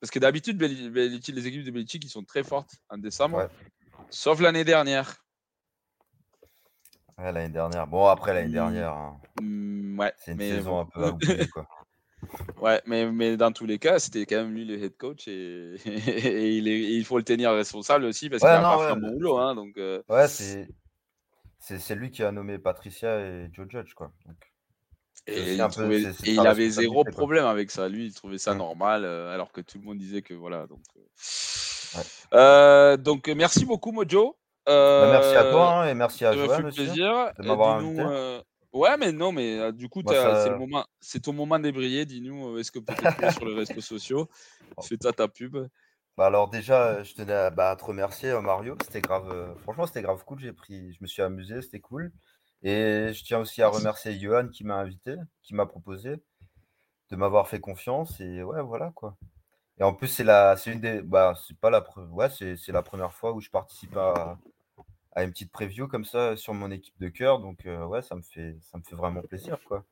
[0.00, 3.48] parce que d'habitude, les équipes de Belichick, ils sont très fortes en décembre, Ouais.
[4.10, 5.24] sauf l'année dernière.
[7.18, 7.86] Ouais, l'année dernière.
[7.86, 8.52] Bon, après, l'année Mm.
[8.52, 11.66] dernière, hein, Hmm, ouais, c'est une mais saison un peu à oublier, quoi.
[12.60, 15.74] Ouais, mais, mais dans tous les cas, c'était quand même lui le head coach et,
[15.86, 18.78] et il, est- et il faut le tenir responsable aussi parce Ouais, qu'il a non,
[18.78, 19.38] pas fait un bon boulot.
[19.38, 20.68] Hein, donc, euh, Ouais, c'est
[21.58, 24.12] c'est c'est lui qui a nommé Patricia et Joe Judge, quoi.
[24.26, 24.36] Donc,
[25.26, 25.92] Et, il, peu-
[26.26, 27.12] et avait zéro quoi.
[27.12, 27.88] problème avec ça.
[27.88, 30.66] Lui, il trouvait ça normal, euh, alors que tout le monde disait que voilà.
[30.66, 30.80] Donc,
[32.34, 32.96] euh.
[32.96, 34.36] Donc merci beaucoup, Mojo.
[34.66, 36.76] Bah, merci à toi hein, et merci à ça m'a fait aussi.
[36.76, 37.32] plaisir.
[37.40, 41.20] de Ouais, mais non, mais euh, du coup, Moi, t'as- ça- c'est le moment, c'est
[41.20, 42.06] ton moment de briller.
[42.06, 44.28] Dis-nous, euh, est-ce que peut te trouver sur les réseaux sociaux?
[44.80, 45.56] Fais-toi ta pub.
[46.16, 49.30] Bah alors déjà, euh, je tenais à, bah, à te remercier euh, Mario, c'était grave,
[49.30, 52.12] euh, franchement c'était grave cool, j'ai pris, je me suis amusé, c'était cool.
[52.62, 53.70] Et je tiens aussi à Merci.
[53.70, 56.16] remercier Johan qui m'a invité, qui m'a proposé
[57.10, 59.16] de m'avoir fait confiance et ouais voilà quoi.
[59.80, 62.56] Et en plus c'est la, c'est une des, bah c'est pas la, pre- ouais c'est
[62.56, 64.38] c'est la première fois où je participe à,
[65.12, 68.14] à une petite preview comme ça sur mon équipe de cœur, donc euh, ouais ça
[68.14, 69.84] me fait, ça me fait vraiment plaisir quoi.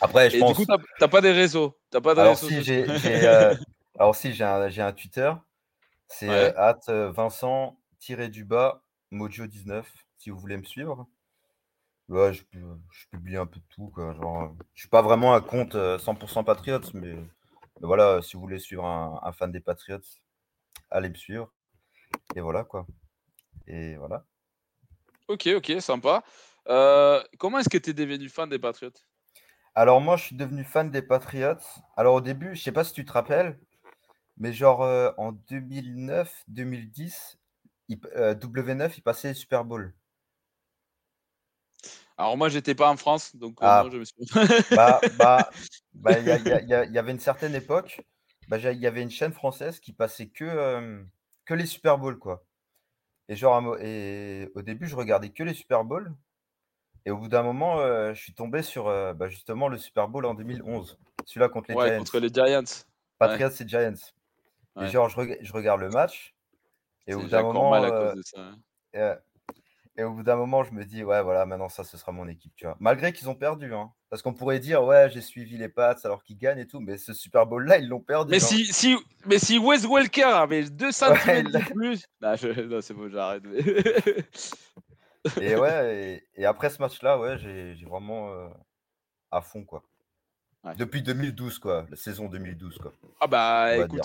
[0.00, 0.58] Après je Et pense.
[0.58, 2.84] du coup, t'as pas des réseaux T'as pas de Alors réseaux si j'ai
[3.26, 3.54] euh,
[3.98, 5.32] alors si j'ai un, j'ai un Twitter,
[6.08, 6.34] c'est Ouais.
[6.34, 7.78] euh, at euh, Vincent
[8.30, 11.06] du bas Mojo 19 si vous voulez me suivre.
[12.08, 12.62] Ouais, je, pu-
[12.92, 14.12] je publie un peu de tout quoi.
[14.14, 17.26] Genre, euh, je suis pas vraiment un compte euh, 100% Patriots, mais, mais
[17.80, 20.00] voilà, si vous voulez suivre un, un fan des Patriots,
[20.90, 21.50] allez me suivre.
[22.36, 22.86] Et voilà quoi.
[23.66, 24.24] Et voilà.
[25.28, 26.22] Ok, ok, sympa.
[26.68, 28.92] Euh, comment est-ce que tu es devenu fan des Patriots?
[29.74, 31.58] Alors moi, je suis devenu fan des Patriots.
[31.96, 33.58] Alors au début, je sais pas si tu te rappelles,
[34.38, 37.38] mais genre euh, en 2009, 2010,
[37.88, 39.94] il p- euh, W9, il passait les Super Bowl.
[42.16, 43.82] Alors moi, j'étais pas en France, donc euh, Ah.
[43.84, 44.24] non, je me suis.
[44.70, 45.50] Bah, bah,
[45.94, 48.00] bah, il y, il y il il avait une certaine époque,
[48.48, 51.04] bah, il y avait une chaîne française qui passait que,
[51.44, 52.44] que les Super Bowls, quoi.
[53.28, 56.12] Et genre, et au début, je regardais que les Super Bowls.
[57.06, 60.08] Et au bout d'un moment, euh, je suis tombé sur euh, bah, justement le Super
[60.08, 60.98] Bowl en 2011.
[61.26, 61.98] Celui-là contre les ouais, Giants.
[61.98, 62.84] contre les Giants.
[63.18, 63.92] Patriots et Giants.
[64.76, 64.86] Ouais.
[64.86, 66.34] Et genre, je, reg- je regarde le match.
[67.06, 68.40] Et au bout d'un moment, à euh, cause de ça.
[68.40, 68.58] hein.
[68.94, 72.10] et, et au bout d'un moment, je me dis, ouais, voilà, maintenant ça, ce sera
[72.12, 72.76] mon équipe, tu vois.
[72.80, 73.92] Malgré qu'ils ont perdu, hein.
[74.14, 76.98] Parce qu'on pourrait dire, ouais, j'ai suivi les Pats alors qu'ils gagnent et tout, mais
[76.98, 78.30] ce Super Bowl-là, ils l'ont perdu.
[78.30, 78.96] Mais si, si,
[79.26, 82.06] mais si Wes Welker avait 2 cm de plus.
[82.22, 83.42] Non, je- non, c'est bon, j'arrête.
[83.44, 83.58] mais-
[85.42, 88.46] Et ouais, et, et après ce match-là, ouais, j'ai vraiment euh,
[89.32, 89.82] à fond, quoi.
[90.62, 90.76] Ouais.
[90.76, 91.84] Depuis 2012, quoi.
[91.90, 92.92] La saison 2012, quoi.
[93.20, 93.98] Ah bah écoute,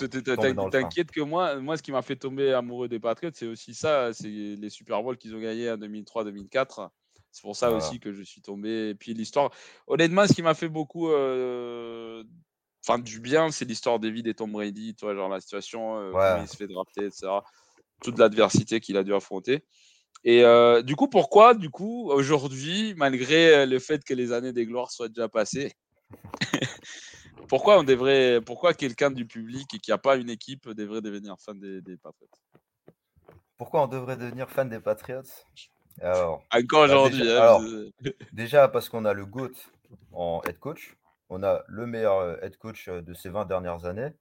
[0.70, 4.12] t'inquiète que moi, moi, ce qui m'a fait tomber amoureux des Patriots, c'est aussi ça,
[4.12, 6.88] c'est les Super Bowls qu'ils ont gagnés en 2003-2004.
[7.32, 7.84] C'est pour ça Voilà.
[7.84, 8.90] aussi que je suis tombé.
[8.90, 9.50] Et puis l'histoire,
[9.86, 12.24] honnêtement, ce qui m'a fait beaucoup, euh,
[12.84, 16.18] enfin du bien, c'est l'histoire d'Evid et Tom Brady, genre la situation, euh, Ouais.
[16.32, 17.28] comment il se fait drafter, etc.
[18.02, 19.64] Toute l'adversité qu'il a dû affronter.
[20.24, 24.66] Et euh, du coup, pourquoi, du coup, aujourd'hui, malgré le fait que les années des
[24.66, 25.72] gloires soient déjà passées,
[27.48, 31.36] pourquoi on devrait, pourquoi quelqu'un du public et qui n'a pas une équipe devrait devenir
[31.38, 32.28] fan des, des Patriots
[33.56, 35.22] Pourquoi on devrait devenir fan des Patriots
[36.00, 37.18] Alors, Encore Bah, aujourd'hui.
[37.18, 37.90] déjà- hein,
[38.32, 39.50] déjà parce qu'on a le GOAT
[40.12, 40.96] en head coach.
[41.28, 44.12] On a le meilleur euh, head coach euh, de ces 20 dernières années.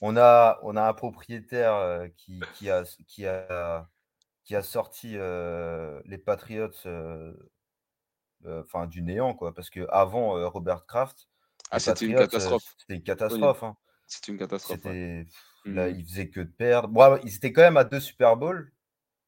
[0.00, 3.88] On a, on a un propriétaire euh, qui, qui, a, qui, a,
[4.44, 7.32] qui a sorti euh, les Patriots euh,
[8.46, 9.52] euh, enfin, du néant, quoi.
[9.54, 11.28] Parce qu'avant Robert Kraft,
[11.70, 12.74] Ah, c'était une catastrophe.
[12.78, 13.62] C'était une catastrophe.
[13.62, 13.76] hein.
[14.06, 14.84] C'était une catastrophe.
[14.84, 15.26] ouais.
[15.66, 16.88] Là, ils faisaient que de perdre.
[16.88, 18.72] Bon, ils étaient quand même à deux Super Bowls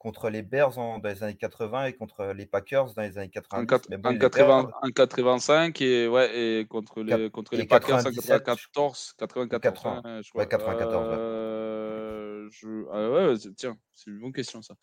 [0.00, 3.26] contre les Bears en- dans les années 80 et contre les Packers dans les années
[3.28, 3.66] En, 90.
[3.66, 4.72] quat- mais bon, en ils les 80 perdent.
[4.82, 10.02] en 85 et, ouais, et contre les, contre les Packers en 97, 94, 94, 80.
[10.02, 10.46] ouais, je Ouais, crois.
[10.46, 11.14] 94, ouais.
[11.18, 14.74] Euh, je- ah ouais, tiens, c'est une bonne question ça.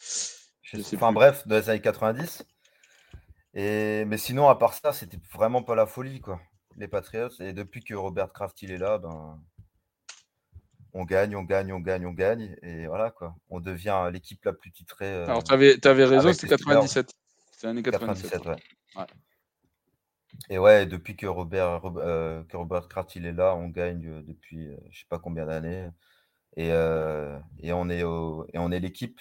[0.61, 1.15] Je sais Enfin plus.
[1.15, 2.45] bref, dans les années 90.
[3.55, 4.05] Et...
[4.05, 6.39] Mais sinon, à part ça, c'était vraiment pas la folie, quoi.
[6.77, 7.29] Les Patriots.
[7.39, 9.41] Et depuis que Robert Kraft il est là, ben,
[10.99, 12.55] on gagne, on gagne, on gagne, on gagne.
[12.63, 13.35] Et voilà, quoi.
[13.49, 15.05] On devient l'équipe la plus titrée.
[15.13, 15.75] euh, Alors, tu avais,
[16.05, 16.75] raison, avec c'était les Steelers.
[16.75, 17.13] 97.
[17.51, 18.31] C'était l'année 97.
[18.31, 19.01] 97, ouais.
[19.01, 19.07] Ouais.
[20.49, 24.07] Et ouais, depuis que Robert, Rob- euh, que Robert Kraft il est là, on gagne
[24.07, 25.89] euh, depuis euh, je sais pas combien d'années.
[26.55, 29.19] Et, euh, et on est au- et on est l'équipe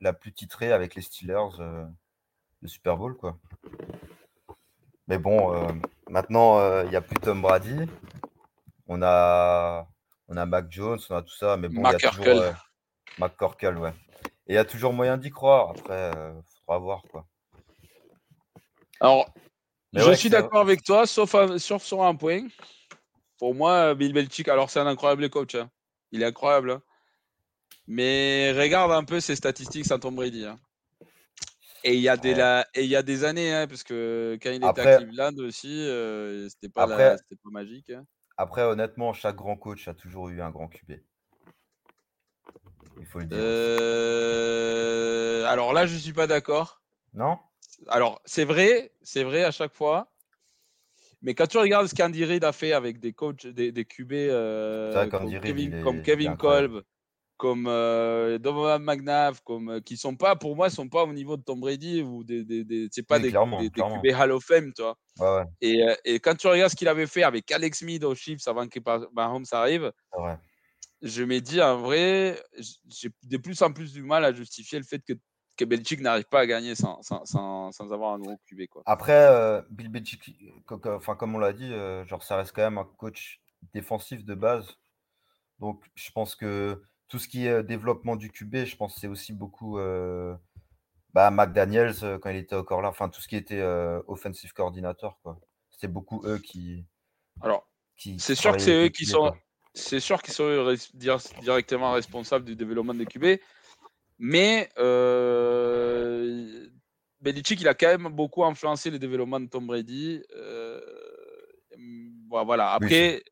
[0.00, 1.58] la plus titrée avec les Steelers
[2.62, 3.38] de Super Bowl, quoi.
[5.08, 5.54] Mais bon,
[6.08, 7.86] maintenant, il n'y a plus Tom Brady.
[8.86, 9.88] On a,
[10.28, 12.52] on a Mac Jones, on a tout ça, mais bon, il y a toujours euh,
[13.18, 13.94] McCorkle, ouais.
[14.46, 15.70] Et il y a toujours moyen d'y croire.
[15.70, 17.26] Après, il faudra voir, quoi.
[19.00, 19.32] Alors,
[19.92, 22.46] Mais je ouais, suis d'accord avec toi, sauf, sur un point.
[23.38, 25.54] Pour moi, Bill Belichick, alors c'est un incroyable coach.
[25.54, 25.70] hein.
[26.12, 26.72] Il est incroyable.
[26.72, 26.82] hein.
[27.86, 30.44] Mais regarde un peu ses statistiques sans Tom Brady.
[30.44, 30.58] hein.
[31.84, 32.38] Et il y a des, Ouais.
[32.38, 35.36] la- et il y a des années, hein, parce que quand il était à Cleveland
[35.38, 37.90] aussi, euh, c'était pas, la- magique.
[37.90, 38.04] hein.
[38.40, 40.92] Après, honnêtement, chaque grand coach a toujours eu un grand QB.
[43.00, 43.36] Il faut le dire.
[43.40, 46.80] Euh, Alors là, je suis pas d'accord.
[47.14, 47.38] Non?
[47.88, 50.12] Alors, c'est vrai, c'est vrai à chaque fois.
[51.20, 54.12] Mais quand tu regardes ce qu'Andy Reid a fait avec des coachs, des, des QB
[54.12, 56.36] euh, comme, Kevin, est- comme.
[56.36, 56.82] Kolb,
[57.38, 61.36] comme euh, Donovan McNabb, comme, euh, qui sont pas, pour moi, sont pas au niveau
[61.38, 64.02] de Tom Brady ou des, des, des- c'est pas Oui, des, clairement, des- clairement.
[64.02, 64.96] QB Hall of Fame, tu vois.
[65.20, 68.04] Ouais, ouais, Et, euh, et quand tu regardes ce qu'il avait fait avec Alex Smith
[68.04, 68.78] aux Chiefs avant que
[69.14, 69.92] Mahomes arrive,
[71.02, 72.42] je me dis en vrai,
[72.88, 75.12] j'ai de plus en plus du mal à justifier le fait que,
[75.56, 78.66] que Belichick n'arrive pas à gagner sans, sans, sans, sans avoir un gros QB.
[78.68, 78.82] Quoi.
[78.86, 80.22] Après, euh, Bill Belichick,
[80.86, 83.40] enfin, comme on l'a dit, euh, genre, ça reste quand même un coach
[83.74, 84.66] défensif de base.
[85.58, 89.00] Donc, je pense que tout ce qui est euh, développement du QB, je pense que
[89.00, 90.34] c'est aussi beaucoup euh,
[91.14, 92.88] bah, McDaniels euh, quand il était encore là.
[92.88, 95.40] Enfin, tout ce qui était euh, offensive coordinator, quoi.
[95.70, 96.84] C'était beaucoup eux qui.
[97.40, 99.32] Alors, qui C'est sûr que c'est eux qui sont,
[99.74, 100.74] c'est sûr qu'ils sont
[101.40, 103.40] directement responsables du développement des QB,
[104.18, 106.68] mais euh,
[107.20, 110.22] Belichick, il a quand même beaucoup influencé le développement de Tom Brady.
[110.36, 110.80] euh,
[112.28, 112.76] voilà.
[112.80, 113.22] Oui, Après,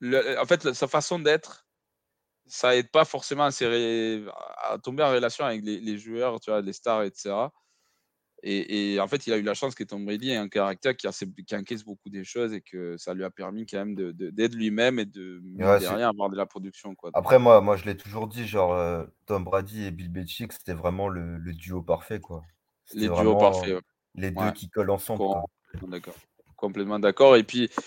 [0.00, 1.66] le- en fait, sa façon d'être,
[2.46, 6.72] ça aide pas forcément à, tomber en relation avec les, les joueurs, tu vois, les
[6.72, 7.50] stars, etc.
[8.44, 10.96] Et, et en fait, il a eu la chance que Tom Brady ait un caractère
[10.96, 11.12] qui, a-
[11.46, 14.30] qui encaisse beaucoup des choses et que ça lui a permis quand même de- de-
[14.30, 16.96] d'être lui-même et de Ouais, de c'est- rien avoir de la production.
[16.96, 17.10] Quoi.
[17.14, 20.74] Après, moi, moi je l'ai toujours dit, genre, euh, Tom Brady et Bill Belichick, c'était
[20.74, 22.42] vraiment le, le duo parfait, quoi.
[22.94, 23.80] les duos ouais.
[24.16, 24.52] deux Ouais.
[24.52, 25.20] qui collent ensemble.
[25.20, 26.16] Complètement d'accord.
[26.56, 27.36] Complètement d'accord.
[27.36, 27.82] Et puis, euh,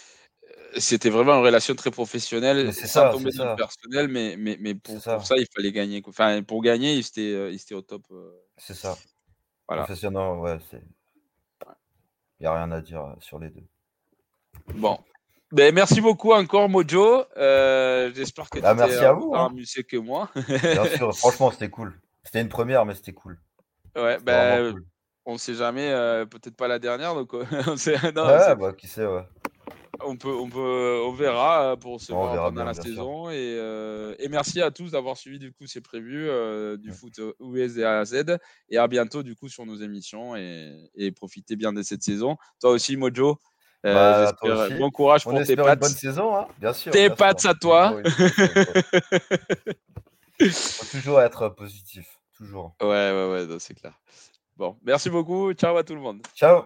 [0.77, 4.35] c'était vraiment une relation très professionnelle, c'est sans ça, tomber c'est dans le personnel, mais,
[4.37, 5.15] mais, mais pour, ça.
[5.15, 6.01] pour ça, il fallait gagner.
[6.07, 8.03] Enfin, pour gagner, il était, euh, il était au top.
[8.11, 8.97] euh, C'est ça.
[9.67, 9.83] Voilà.
[9.83, 10.81] Professionnel, ouais, c'est.
[12.39, 13.63] Il n'y a rien à dire euh, sur les deux.
[14.73, 14.99] Bon.
[15.51, 17.23] Ben, merci beaucoup encore, Mojo.
[17.37, 19.49] Euh, J'espère que Bah, tu merci à vous, autant hein.
[19.51, 20.29] amusé que moi.
[20.35, 21.93] Bien sûr, franchement, c'était cool.
[22.23, 23.39] C'était une première, mais c'était cool.
[23.95, 24.83] Ouais, ben, cool.
[25.25, 27.31] on sait jamais, euh, peut-être pas la dernière, donc
[27.67, 29.23] on, sait- non, Ouais, bah, qui sait, ouais.
[30.03, 33.29] On peut, on peut, on verra euh, pour se voir pendant bien, la bien saison.
[33.29, 37.19] Et, euh, et merci à tous d'avoir suivi du coup ces prévus euh, du foot
[37.39, 38.37] US et à Z.
[38.69, 42.37] Et à bientôt du coup sur nos émissions et, et profitez bien de cette saison.
[42.59, 43.39] Toi aussi, Mojo.
[43.85, 44.73] euh, Bah, aussi.
[44.75, 45.79] bon courage On pour tes une pattes.
[45.79, 46.91] bonne saison, hein, bien sûr.
[46.91, 47.93] Tes pattes à toi.
[47.93, 48.05] Toujours une-
[50.51, 52.75] Faut toujours être positif, toujours.
[52.81, 53.93] Ouais, ouais, ouais, c'est clair.
[54.57, 55.53] Bon, merci beaucoup.
[55.53, 56.21] Ciao à tout le monde.
[56.35, 56.65] Ciao